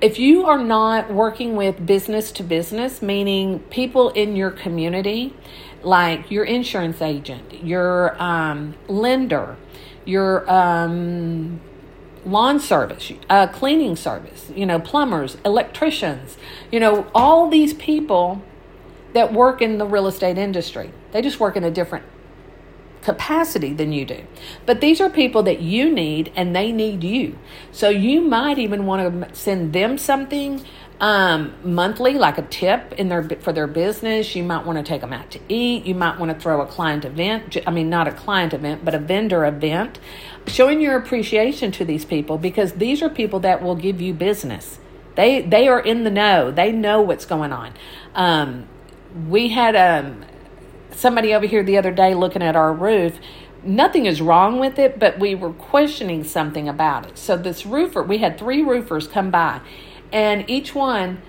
if 0.00 0.18
you 0.18 0.46
are 0.46 0.62
not 0.62 1.12
working 1.12 1.54
with 1.54 1.84
business 1.84 2.32
to 2.32 2.42
business, 2.42 3.02
meaning 3.02 3.58
people 3.70 4.08
in 4.10 4.36
your 4.36 4.50
community, 4.50 5.34
like 5.82 6.30
your 6.30 6.44
insurance 6.44 7.02
agent, 7.02 7.62
your 7.62 8.20
um, 8.22 8.74
lender, 8.88 9.58
your 10.06 10.50
um, 10.50 11.60
lawn 12.24 12.58
service, 12.58 13.12
uh, 13.28 13.46
cleaning 13.48 13.96
service, 13.96 14.50
you 14.54 14.64
know, 14.64 14.78
plumbers, 14.78 15.36
electricians, 15.44 16.38
you 16.72 16.80
know, 16.80 17.06
all 17.14 17.50
these 17.50 17.74
people 17.74 18.42
that 19.12 19.32
work 19.32 19.60
in 19.60 19.76
the 19.76 19.86
real 19.86 20.06
estate 20.06 20.38
industry, 20.38 20.90
they 21.12 21.20
just 21.20 21.38
work 21.38 21.56
in 21.56 21.64
a 21.64 21.70
different 21.70 22.04
capacity 23.02 23.72
than 23.72 23.92
you 23.92 24.04
do. 24.04 24.24
But 24.66 24.80
these 24.80 25.00
are 25.00 25.10
people 25.10 25.42
that 25.44 25.60
you 25.60 25.90
need 25.90 26.32
and 26.36 26.54
they 26.54 26.72
need 26.72 27.02
you. 27.02 27.38
So 27.72 27.88
you 27.88 28.20
might 28.20 28.58
even 28.58 28.86
want 28.86 29.22
to 29.22 29.34
send 29.34 29.72
them 29.72 29.98
something 29.98 30.64
um, 31.00 31.54
monthly, 31.64 32.12
like 32.12 32.36
a 32.36 32.42
tip 32.42 32.92
in 32.92 33.08
their 33.08 33.22
for 33.22 33.52
their 33.52 33.66
business. 33.66 34.36
You 34.36 34.42
might 34.42 34.66
want 34.66 34.78
to 34.78 34.84
take 34.84 35.00
them 35.00 35.14
out 35.14 35.30
to 35.30 35.40
eat. 35.48 35.86
You 35.86 35.94
might 35.94 36.18
want 36.18 36.30
to 36.30 36.38
throw 36.38 36.60
a 36.60 36.66
client 36.66 37.06
event. 37.06 37.56
I 37.66 37.70
mean, 37.70 37.88
not 37.88 38.06
a 38.06 38.12
client 38.12 38.52
event, 38.52 38.84
but 38.84 38.94
a 38.94 38.98
vendor 38.98 39.46
event, 39.46 39.98
showing 40.46 40.80
your 40.80 40.98
appreciation 40.98 41.72
to 41.72 41.86
these 41.86 42.04
people 42.04 42.36
because 42.36 42.74
these 42.74 43.00
are 43.02 43.08
people 43.08 43.40
that 43.40 43.62
will 43.62 43.76
give 43.76 44.00
you 44.00 44.12
business. 44.12 44.78
They 45.14 45.40
they 45.40 45.68
are 45.68 45.80
in 45.80 46.04
the 46.04 46.10
know. 46.10 46.50
They 46.50 46.70
know 46.70 47.00
what's 47.00 47.24
going 47.24 47.52
on. 47.52 47.72
Um, 48.14 48.68
we 49.28 49.48
had 49.48 49.74
um, 49.74 50.24
somebody 50.92 51.34
over 51.34 51.46
here 51.46 51.62
the 51.62 51.76
other 51.76 51.90
day 51.90 52.14
looking 52.14 52.42
at 52.42 52.56
our 52.56 52.72
roof. 52.72 53.18
Nothing 53.62 54.06
is 54.06 54.22
wrong 54.22 54.58
with 54.58 54.78
it, 54.78 54.98
but 54.98 55.18
we 55.18 55.34
were 55.34 55.52
questioning 55.52 56.24
something 56.24 56.68
about 56.68 57.06
it. 57.06 57.18
So, 57.18 57.36
this 57.36 57.66
roofer, 57.66 58.02
we 58.02 58.18
had 58.18 58.38
three 58.38 58.62
roofers 58.62 59.06
come 59.06 59.30
by, 59.30 59.60
and 60.12 60.48
each 60.48 60.74
one, 60.74 61.20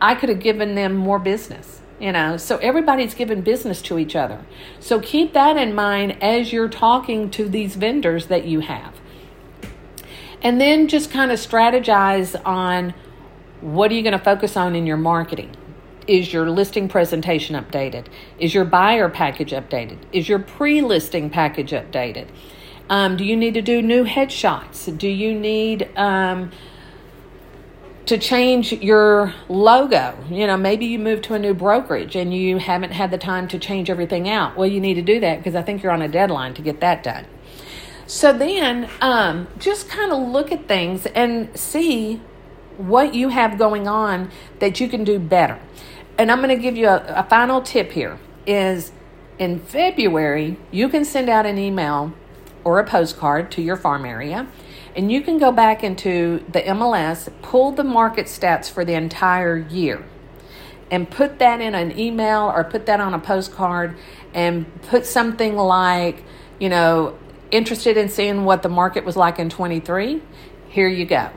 I 0.00 0.14
could 0.14 0.28
have 0.28 0.40
given 0.40 0.74
them 0.74 0.94
more 0.94 1.18
business 1.18 1.80
you 2.00 2.10
know 2.10 2.36
so 2.36 2.56
everybody's 2.58 3.14
giving 3.14 3.40
business 3.40 3.80
to 3.80 3.98
each 3.98 4.16
other 4.16 4.44
so 4.80 5.00
keep 5.00 5.32
that 5.32 5.56
in 5.56 5.74
mind 5.74 6.20
as 6.22 6.52
you're 6.52 6.68
talking 6.68 7.30
to 7.30 7.48
these 7.48 7.76
vendors 7.76 8.26
that 8.26 8.44
you 8.44 8.60
have 8.60 9.00
and 10.42 10.60
then 10.60 10.88
just 10.88 11.10
kind 11.10 11.30
of 11.30 11.38
strategize 11.38 12.40
on 12.44 12.94
what 13.60 13.90
are 13.90 13.94
you 13.94 14.02
going 14.02 14.12
to 14.12 14.24
focus 14.24 14.56
on 14.56 14.74
in 14.74 14.86
your 14.86 14.96
marketing 14.96 15.54
is 16.06 16.32
your 16.32 16.50
listing 16.50 16.88
presentation 16.88 17.56
updated? 17.56 18.06
Is 18.38 18.54
your 18.54 18.64
buyer 18.64 19.08
package 19.08 19.52
updated? 19.52 19.98
Is 20.12 20.28
your 20.28 20.38
pre 20.38 20.82
listing 20.82 21.30
package 21.30 21.70
updated? 21.70 22.28
Um, 22.88 23.16
do 23.16 23.24
you 23.24 23.36
need 23.36 23.54
to 23.54 23.62
do 23.62 23.80
new 23.80 24.04
headshots? 24.04 24.96
Do 24.96 25.08
you 25.08 25.38
need 25.38 25.88
um, 25.96 26.50
to 28.06 28.18
change 28.18 28.72
your 28.72 29.32
logo? 29.48 30.18
You 30.28 30.46
know, 30.46 30.56
maybe 30.56 30.86
you 30.86 30.98
moved 30.98 31.24
to 31.24 31.34
a 31.34 31.38
new 31.38 31.54
brokerage 31.54 32.14
and 32.14 32.34
you 32.34 32.58
haven't 32.58 32.92
had 32.92 33.10
the 33.10 33.18
time 33.18 33.48
to 33.48 33.58
change 33.58 33.88
everything 33.88 34.28
out. 34.28 34.56
Well, 34.56 34.68
you 34.68 34.80
need 34.80 34.94
to 34.94 35.02
do 35.02 35.20
that 35.20 35.38
because 35.38 35.54
I 35.54 35.62
think 35.62 35.82
you're 35.82 35.92
on 35.92 36.02
a 36.02 36.08
deadline 36.08 36.52
to 36.54 36.62
get 36.62 36.80
that 36.80 37.02
done. 37.02 37.26
So 38.06 38.34
then 38.34 38.90
um, 39.00 39.48
just 39.58 39.88
kind 39.88 40.12
of 40.12 40.28
look 40.28 40.52
at 40.52 40.68
things 40.68 41.06
and 41.06 41.58
see 41.58 42.20
what 42.76 43.14
you 43.14 43.30
have 43.30 43.56
going 43.56 43.88
on 43.88 44.30
that 44.58 44.78
you 44.78 44.88
can 44.88 45.04
do 45.04 45.18
better 45.18 45.58
and 46.18 46.30
I'm 46.30 46.38
going 46.38 46.56
to 46.56 46.62
give 46.62 46.76
you 46.76 46.88
a, 46.88 47.04
a 47.08 47.26
final 47.28 47.60
tip 47.62 47.92
here 47.92 48.18
is 48.46 48.92
in 49.38 49.58
February, 49.58 50.56
you 50.70 50.88
can 50.88 51.04
send 51.04 51.28
out 51.28 51.46
an 51.46 51.58
email 51.58 52.12
or 52.62 52.78
a 52.78 52.86
postcard 52.86 53.50
to 53.52 53.62
your 53.62 53.76
farm 53.76 54.04
area. 54.04 54.46
And 54.96 55.10
you 55.10 55.22
can 55.22 55.38
go 55.38 55.50
back 55.50 55.82
into 55.82 56.44
the 56.48 56.60
MLS, 56.60 57.28
pull 57.42 57.72
the 57.72 57.82
market 57.82 58.26
stats 58.26 58.70
for 58.70 58.84
the 58.84 58.94
entire 58.94 59.58
year, 59.58 60.04
and 60.90 61.10
put 61.10 61.40
that 61.40 61.60
in 61.60 61.74
an 61.74 61.98
email 61.98 62.52
or 62.54 62.62
put 62.62 62.86
that 62.86 63.00
on 63.00 63.12
a 63.12 63.18
postcard 63.18 63.96
and 64.32 64.82
put 64.82 65.04
something 65.04 65.56
like, 65.56 66.22
you 66.60 66.68
know, 66.68 67.18
interested 67.50 67.96
in 67.96 68.08
seeing 68.08 68.44
what 68.44 68.62
the 68.62 68.68
market 68.68 69.04
was 69.04 69.16
like 69.16 69.38
in 69.38 69.50
23. 69.50 70.22
Here 70.68 70.88
you 70.88 71.04
go. 71.04 71.30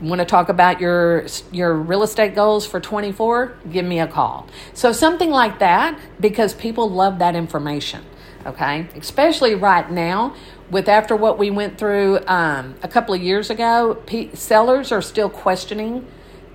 Want 0.00 0.20
to 0.20 0.26
talk 0.26 0.50
about 0.50 0.80
your 0.80 1.26
your 1.52 1.74
real 1.74 2.02
estate 2.02 2.34
goals 2.34 2.66
for 2.66 2.80
24? 2.80 3.56
Give 3.70 3.84
me 3.84 3.98
a 3.98 4.06
call. 4.06 4.46
So 4.74 4.92
something 4.92 5.30
like 5.30 5.58
that 5.60 5.98
because 6.20 6.52
people 6.54 6.90
love 6.90 7.18
that 7.20 7.34
information. 7.34 8.04
Okay, 8.44 8.88
especially 8.94 9.54
right 9.54 9.90
now 9.90 10.34
with 10.70 10.88
after 10.88 11.16
what 11.16 11.38
we 11.38 11.50
went 11.50 11.78
through 11.78 12.20
um, 12.26 12.74
a 12.82 12.88
couple 12.88 13.14
of 13.14 13.22
years 13.22 13.50
ago, 13.50 14.02
sellers 14.34 14.92
are 14.92 15.02
still 15.02 15.30
questioning 15.30 16.06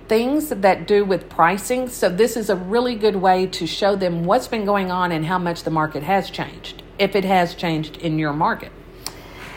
things 0.08 0.50
that 0.50 0.86
do 0.86 1.04
with 1.04 1.28
pricing. 1.28 1.88
So 1.88 2.08
this 2.08 2.36
is 2.36 2.50
a 2.50 2.56
really 2.56 2.94
good 2.94 3.16
way 3.16 3.46
to 3.46 3.66
show 3.66 3.96
them 3.96 4.24
what's 4.24 4.48
been 4.48 4.64
going 4.64 4.90
on 4.90 5.12
and 5.12 5.26
how 5.26 5.38
much 5.38 5.62
the 5.62 5.70
market 5.70 6.02
has 6.02 6.30
changed, 6.30 6.82
if 6.98 7.16
it 7.16 7.24
has 7.24 7.54
changed 7.54 7.96
in 7.98 8.18
your 8.18 8.32
market. 8.32 8.72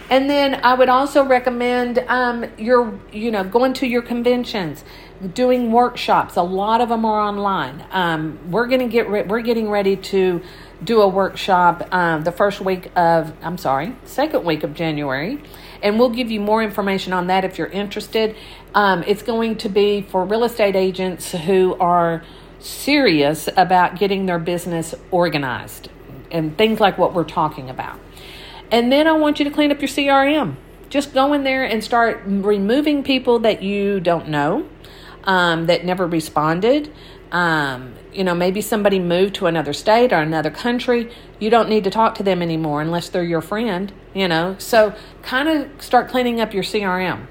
And 0.10 0.30
then 0.30 0.62
I 0.64 0.76
would 0.76 0.90
also 0.90 1.24
recommend 1.24 2.00
um, 2.08 2.46
your, 2.58 2.98
you 3.12 3.32
know, 3.32 3.44
going 3.44 3.74
to 3.74 3.88
your 3.88 4.04
conventions, 4.04 4.84
doing 5.34 5.72
workshops. 5.72 6.36
A 6.36 6.44
lot 6.44 6.82
of 6.82 6.90
them 6.90 7.06
are 7.06 7.20
online. 7.20 7.84
Um, 7.92 8.52
we're 8.52 8.68
gonna 8.68 8.88
get 8.88 9.10
re- 9.10 9.24
we're 9.24 9.42
getting 9.42 9.70
ready 9.70 9.96
to 9.96 10.42
do 10.84 11.02
a 11.02 11.08
workshop 11.08 11.88
um, 11.92 12.24
the 12.24 12.32
first 12.32 12.62
week 12.62 12.92
of, 12.96 13.34
I'm 13.42 13.58
sorry, 13.58 13.96
second 14.04 14.44
week 14.44 14.64
of 14.64 14.74
January. 14.74 15.42
And 15.82 16.00
we'll 16.00 16.10
give 16.10 16.30
you 16.30 16.40
more 16.40 16.62
information 16.62 17.14
on 17.14 17.28
that 17.28 17.44
if 17.44 17.58
you're 17.58 17.68
interested. 17.68 18.36
Um, 18.74 19.04
it's 19.08 19.24
going 19.24 19.58
to 19.58 19.70
be 19.70 20.02
for 20.02 20.26
real 20.26 20.44
estate 20.44 20.76
agents 20.76 21.32
who 21.32 21.76
are 21.80 22.24
serious 22.60 23.48
about 23.56 23.98
getting 23.98 24.26
their 24.26 24.40
business 24.40 24.94
organized 25.12 25.90
and 26.32 26.58
things 26.58 26.80
like 26.80 26.98
what 26.98 27.14
we're 27.14 27.24
talking 27.24 27.70
about. 27.70 28.00
And 28.72 28.92
then 28.92 29.08
I 29.08 29.14
want 29.14 29.40
you 29.40 29.46
to 29.46 29.52
clean 29.52 29.72
up 29.72 29.80
your 29.80 29.90
CRM. 29.90 30.56
Just 30.90 31.14
go 31.14 31.34
in 31.34 31.44
there 31.44 31.64
and 31.64 31.84
start 31.84 32.22
removing 32.26 33.04
people 33.04 33.40
that 33.40 33.62
you 33.62 34.00
don't 34.00 34.30
know, 34.30 34.68
um, 35.24 35.66
that 35.66 35.86
never 35.86 36.08
responded. 36.08 36.92
Um, 37.32 37.94
you 38.14 38.24
know, 38.24 38.36
maybe 38.36 38.62
somebody 38.62 39.00
moved 39.00 39.36
to 39.36 39.48
another 39.48 39.74
state 39.74 40.14
or 40.14 40.18
another 40.18 40.50
country, 40.50 41.12
you 41.40 41.50
don't 41.50 41.68
need 41.68 41.84
to 41.84 41.90
talk 41.90 42.16
to 42.16 42.24
them 42.24 42.42
anymore 42.42 42.82
unless 42.82 43.10
they're 43.10 43.24
your 43.24 43.42
friend, 43.42 43.92
you 44.14 44.28
know. 44.28 44.56
So 44.58 44.96
kind 45.22 45.50
of 45.50 45.82
start 45.82 46.08
cleaning 46.08 46.40
up 46.40 46.54
your 46.54 46.64
CRM. 46.64 47.28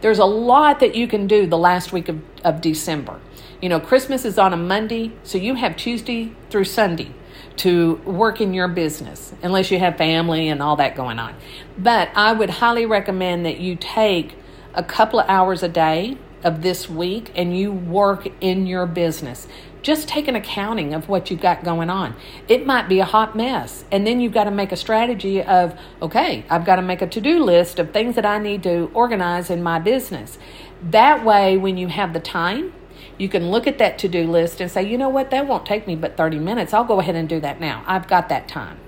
There's 0.00 0.18
a 0.18 0.24
lot 0.24 0.78
that 0.80 0.94
you 0.94 1.08
can 1.08 1.26
do 1.26 1.46
the 1.46 1.58
last 1.58 1.92
week 1.92 2.08
of, 2.08 2.20
of 2.44 2.60
December. 2.60 3.20
You 3.60 3.68
know, 3.68 3.80
Christmas 3.80 4.24
is 4.24 4.38
on 4.38 4.52
a 4.52 4.56
Monday, 4.56 5.12
so 5.24 5.38
you 5.38 5.54
have 5.54 5.76
Tuesday 5.76 6.36
through 6.50 6.64
Sunday 6.64 7.12
to 7.58 7.94
work 8.04 8.40
in 8.40 8.54
your 8.54 8.68
business, 8.68 9.32
unless 9.42 9.70
you 9.70 9.78
have 9.78 9.96
family 9.96 10.48
and 10.48 10.62
all 10.62 10.76
that 10.76 10.96
going 10.96 11.18
on. 11.18 11.34
But 11.76 12.10
I 12.14 12.32
would 12.32 12.50
highly 12.50 12.86
recommend 12.86 13.46
that 13.46 13.58
you 13.58 13.76
take 13.76 14.36
a 14.74 14.82
couple 14.82 15.20
of 15.20 15.28
hours 15.28 15.62
a 15.62 15.68
day 15.68 16.18
of 16.44 16.62
this 16.62 16.88
week 16.88 17.32
and 17.34 17.56
you 17.56 17.72
work 17.72 18.28
in 18.40 18.66
your 18.66 18.86
business 18.86 19.48
just 19.82 20.08
take 20.08 20.28
an 20.28 20.36
accounting 20.36 20.92
of 20.94 21.08
what 21.08 21.30
you've 21.30 21.40
got 21.40 21.64
going 21.64 21.90
on. 21.90 22.14
It 22.48 22.66
might 22.66 22.88
be 22.88 23.00
a 23.00 23.04
hot 23.04 23.36
mess. 23.36 23.84
And 23.90 24.06
then 24.06 24.20
you've 24.20 24.32
got 24.32 24.44
to 24.44 24.50
make 24.50 24.72
a 24.72 24.76
strategy 24.76 25.42
of, 25.42 25.78
okay, 26.02 26.44
I've 26.50 26.64
got 26.64 26.76
to 26.76 26.82
make 26.82 27.02
a 27.02 27.06
to 27.06 27.20
do 27.20 27.42
list 27.42 27.78
of 27.78 27.92
things 27.92 28.14
that 28.16 28.26
I 28.26 28.38
need 28.38 28.62
to 28.64 28.90
organize 28.94 29.50
in 29.50 29.62
my 29.62 29.78
business. 29.78 30.38
That 30.82 31.24
way, 31.24 31.56
when 31.56 31.76
you 31.76 31.88
have 31.88 32.12
the 32.12 32.20
time, 32.20 32.72
you 33.18 33.28
can 33.28 33.50
look 33.50 33.66
at 33.66 33.78
that 33.78 33.98
to 33.98 34.08
do 34.08 34.26
list 34.26 34.60
and 34.60 34.70
say, 34.70 34.88
you 34.88 34.96
know 34.96 35.08
what, 35.08 35.30
that 35.30 35.46
won't 35.46 35.66
take 35.66 35.86
me 35.86 35.96
but 35.96 36.16
30 36.16 36.38
minutes. 36.38 36.72
I'll 36.72 36.84
go 36.84 37.00
ahead 37.00 37.16
and 37.16 37.28
do 37.28 37.40
that 37.40 37.60
now. 37.60 37.84
I've 37.86 38.08
got 38.08 38.28
that 38.28 38.48
time. 38.48 38.78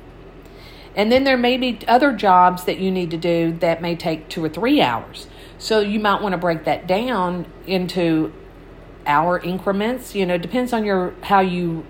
And 0.95 1.11
then 1.11 1.25
there 1.25 1.37
may 1.37 1.57
be 1.57 1.81
other 1.87 2.13
jobs 2.13 2.65
that 2.65 2.79
you 2.79 2.91
need 2.91 3.11
to 3.11 3.17
do 3.17 3.53
that 3.59 3.83
may 3.83 3.95
take 3.95 4.29
two 4.29 4.45
or 4.45 4.49
three 4.49 4.81
hours. 4.81 5.27
So 5.59 5.81
you 5.81 6.01
might 6.01 6.23
want 6.23 6.33
to 6.33 6.39
break 6.39 6.65
that 6.65 6.87
down 6.87 7.47
into 7.67 8.33
hour 9.07 9.39
increments. 9.39 10.15
You 10.15 10.27
know, 10.27 10.39
depends 10.39 10.73
on 10.73 10.85
your 10.85 11.15
how 11.23 11.41
you 11.41 11.85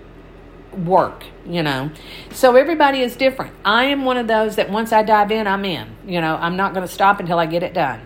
work, 0.71 1.23
you 1.45 1.63
know. 1.63 1.91
So 2.31 2.55
everybody 2.55 3.01
is 3.01 3.15
different. 3.15 3.53
I 3.65 3.85
am 3.85 4.05
one 4.05 4.17
of 4.17 4.27
those 4.27 4.55
that 4.55 4.69
once 4.69 4.91
I 4.91 5.03
dive 5.03 5.31
in, 5.31 5.47
I'm 5.47 5.65
in. 5.65 5.95
You 6.05 6.21
know, 6.21 6.35
I'm 6.35 6.55
not 6.55 6.73
going 6.73 6.87
to 6.87 6.93
stop 6.93 7.19
until 7.19 7.39
I 7.39 7.45
get 7.45 7.63
it 7.63 7.73
done. 7.73 8.01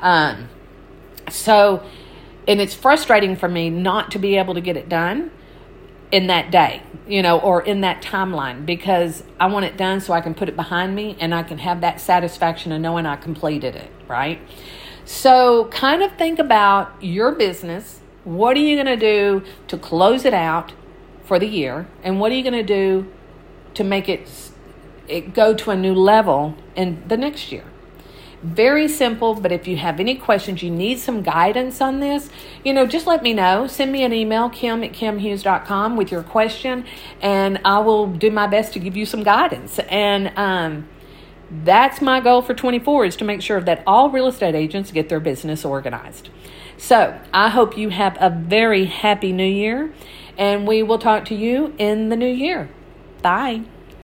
Um, 0.00 0.48
so, 1.30 1.82
and 2.48 2.60
it's 2.60 2.74
frustrating 2.74 3.36
for 3.36 3.48
me 3.48 3.70
not 3.70 4.10
to 4.10 4.18
be 4.18 4.36
able 4.36 4.54
to 4.54 4.60
get 4.60 4.76
it 4.76 4.88
done 4.88 5.30
in 6.10 6.26
that 6.26 6.50
day, 6.50 6.82
you 7.06 7.22
know, 7.22 7.38
or 7.38 7.62
in 7.62 7.82
that 7.82 8.02
timeline 8.02 8.66
because 8.66 9.22
I 9.38 9.46
want 9.46 9.66
it 9.66 9.76
done 9.76 10.00
so 10.00 10.14
I 10.14 10.20
can 10.20 10.34
put 10.34 10.48
it 10.48 10.56
behind 10.56 10.96
me 10.96 11.16
and 11.20 11.34
I 11.34 11.44
can 11.44 11.58
have 11.58 11.82
that 11.82 12.00
satisfaction 12.00 12.72
of 12.72 12.80
knowing 12.80 13.06
I 13.06 13.16
completed 13.16 13.76
it, 13.76 13.92
right? 14.08 14.40
So, 15.04 15.66
kind 15.66 16.02
of 16.02 16.12
think 16.16 16.38
about 16.38 17.02
your 17.02 17.32
business 17.32 18.00
what 18.28 18.58
are 18.58 18.60
you 18.60 18.76
going 18.76 18.86
to 18.86 18.96
do 18.96 19.42
to 19.68 19.78
close 19.78 20.26
it 20.26 20.34
out 20.34 20.74
for 21.24 21.38
the 21.38 21.46
year? 21.46 21.88
And 22.02 22.20
what 22.20 22.30
are 22.30 22.34
you 22.34 22.42
going 22.42 22.52
to 22.52 22.62
do 22.62 23.10
to 23.72 23.82
make 23.82 24.06
it, 24.06 24.30
it 25.08 25.32
go 25.32 25.54
to 25.54 25.70
a 25.70 25.76
new 25.76 25.94
level 25.94 26.54
in 26.76 27.02
the 27.08 27.16
next 27.16 27.50
year? 27.50 27.64
Very 28.42 28.86
simple, 28.86 29.34
but 29.34 29.50
if 29.50 29.66
you 29.66 29.76
have 29.78 29.98
any 29.98 30.14
questions, 30.14 30.62
you 30.62 30.70
need 30.70 31.00
some 31.00 31.22
guidance 31.22 31.80
on 31.80 31.98
this, 31.98 32.30
you 32.64 32.72
know, 32.72 32.86
just 32.86 33.04
let 33.04 33.20
me 33.20 33.34
know. 33.34 33.66
Send 33.66 33.90
me 33.90 34.04
an 34.04 34.12
email, 34.12 34.48
kim 34.48 34.84
at 34.84 34.92
kimhughes.com, 34.92 35.96
with 35.96 36.12
your 36.12 36.22
question, 36.22 36.84
and 37.20 37.60
I 37.64 37.80
will 37.80 38.06
do 38.06 38.30
my 38.30 38.46
best 38.46 38.72
to 38.74 38.78
give 38.78 38.96
you 38.96 39.06
some 39.06 39.24
guidance. 39.24 39.80
And 39.80 40.32
um, 40.38 40.88
that's 41.50 42.00
my 42.00 42.20
goal 42.20 42.42
for 42.42 42.54
24 42.54 43.06
is 43.06 43.16
to 43.16 43.24
make 43.24 43.42
sure 43.42 43.60
that 43.60 43.82
all 43.88 44.08
real 44.10 44.28
estate 44.28 44.54
agents 44.54 44.92
get 44.92 45.08
their 45.08 45.20
business 45.20 45.64
organized. 45.64 46.28
So 46.76 47.18
I 47.34 47.48
hope 47.48 47.76
you 47.76 47.88
have 47.88 48.16
a 48.20 48.30
very 48.30 48.84
happy 48.84 49.32
new 49.32 49.42
year, 49.44 49.92
and 50.36 50.64
we 50.64 50.84
will 50.84 50.98
talk 50.98 51.24
to 51.26 51.34
you 51.34 51.74
in 51.76 52.08
the 52.08 52.16
new 52.16 52.32
year. 52.32 52.70
Bye. 53.20 53.64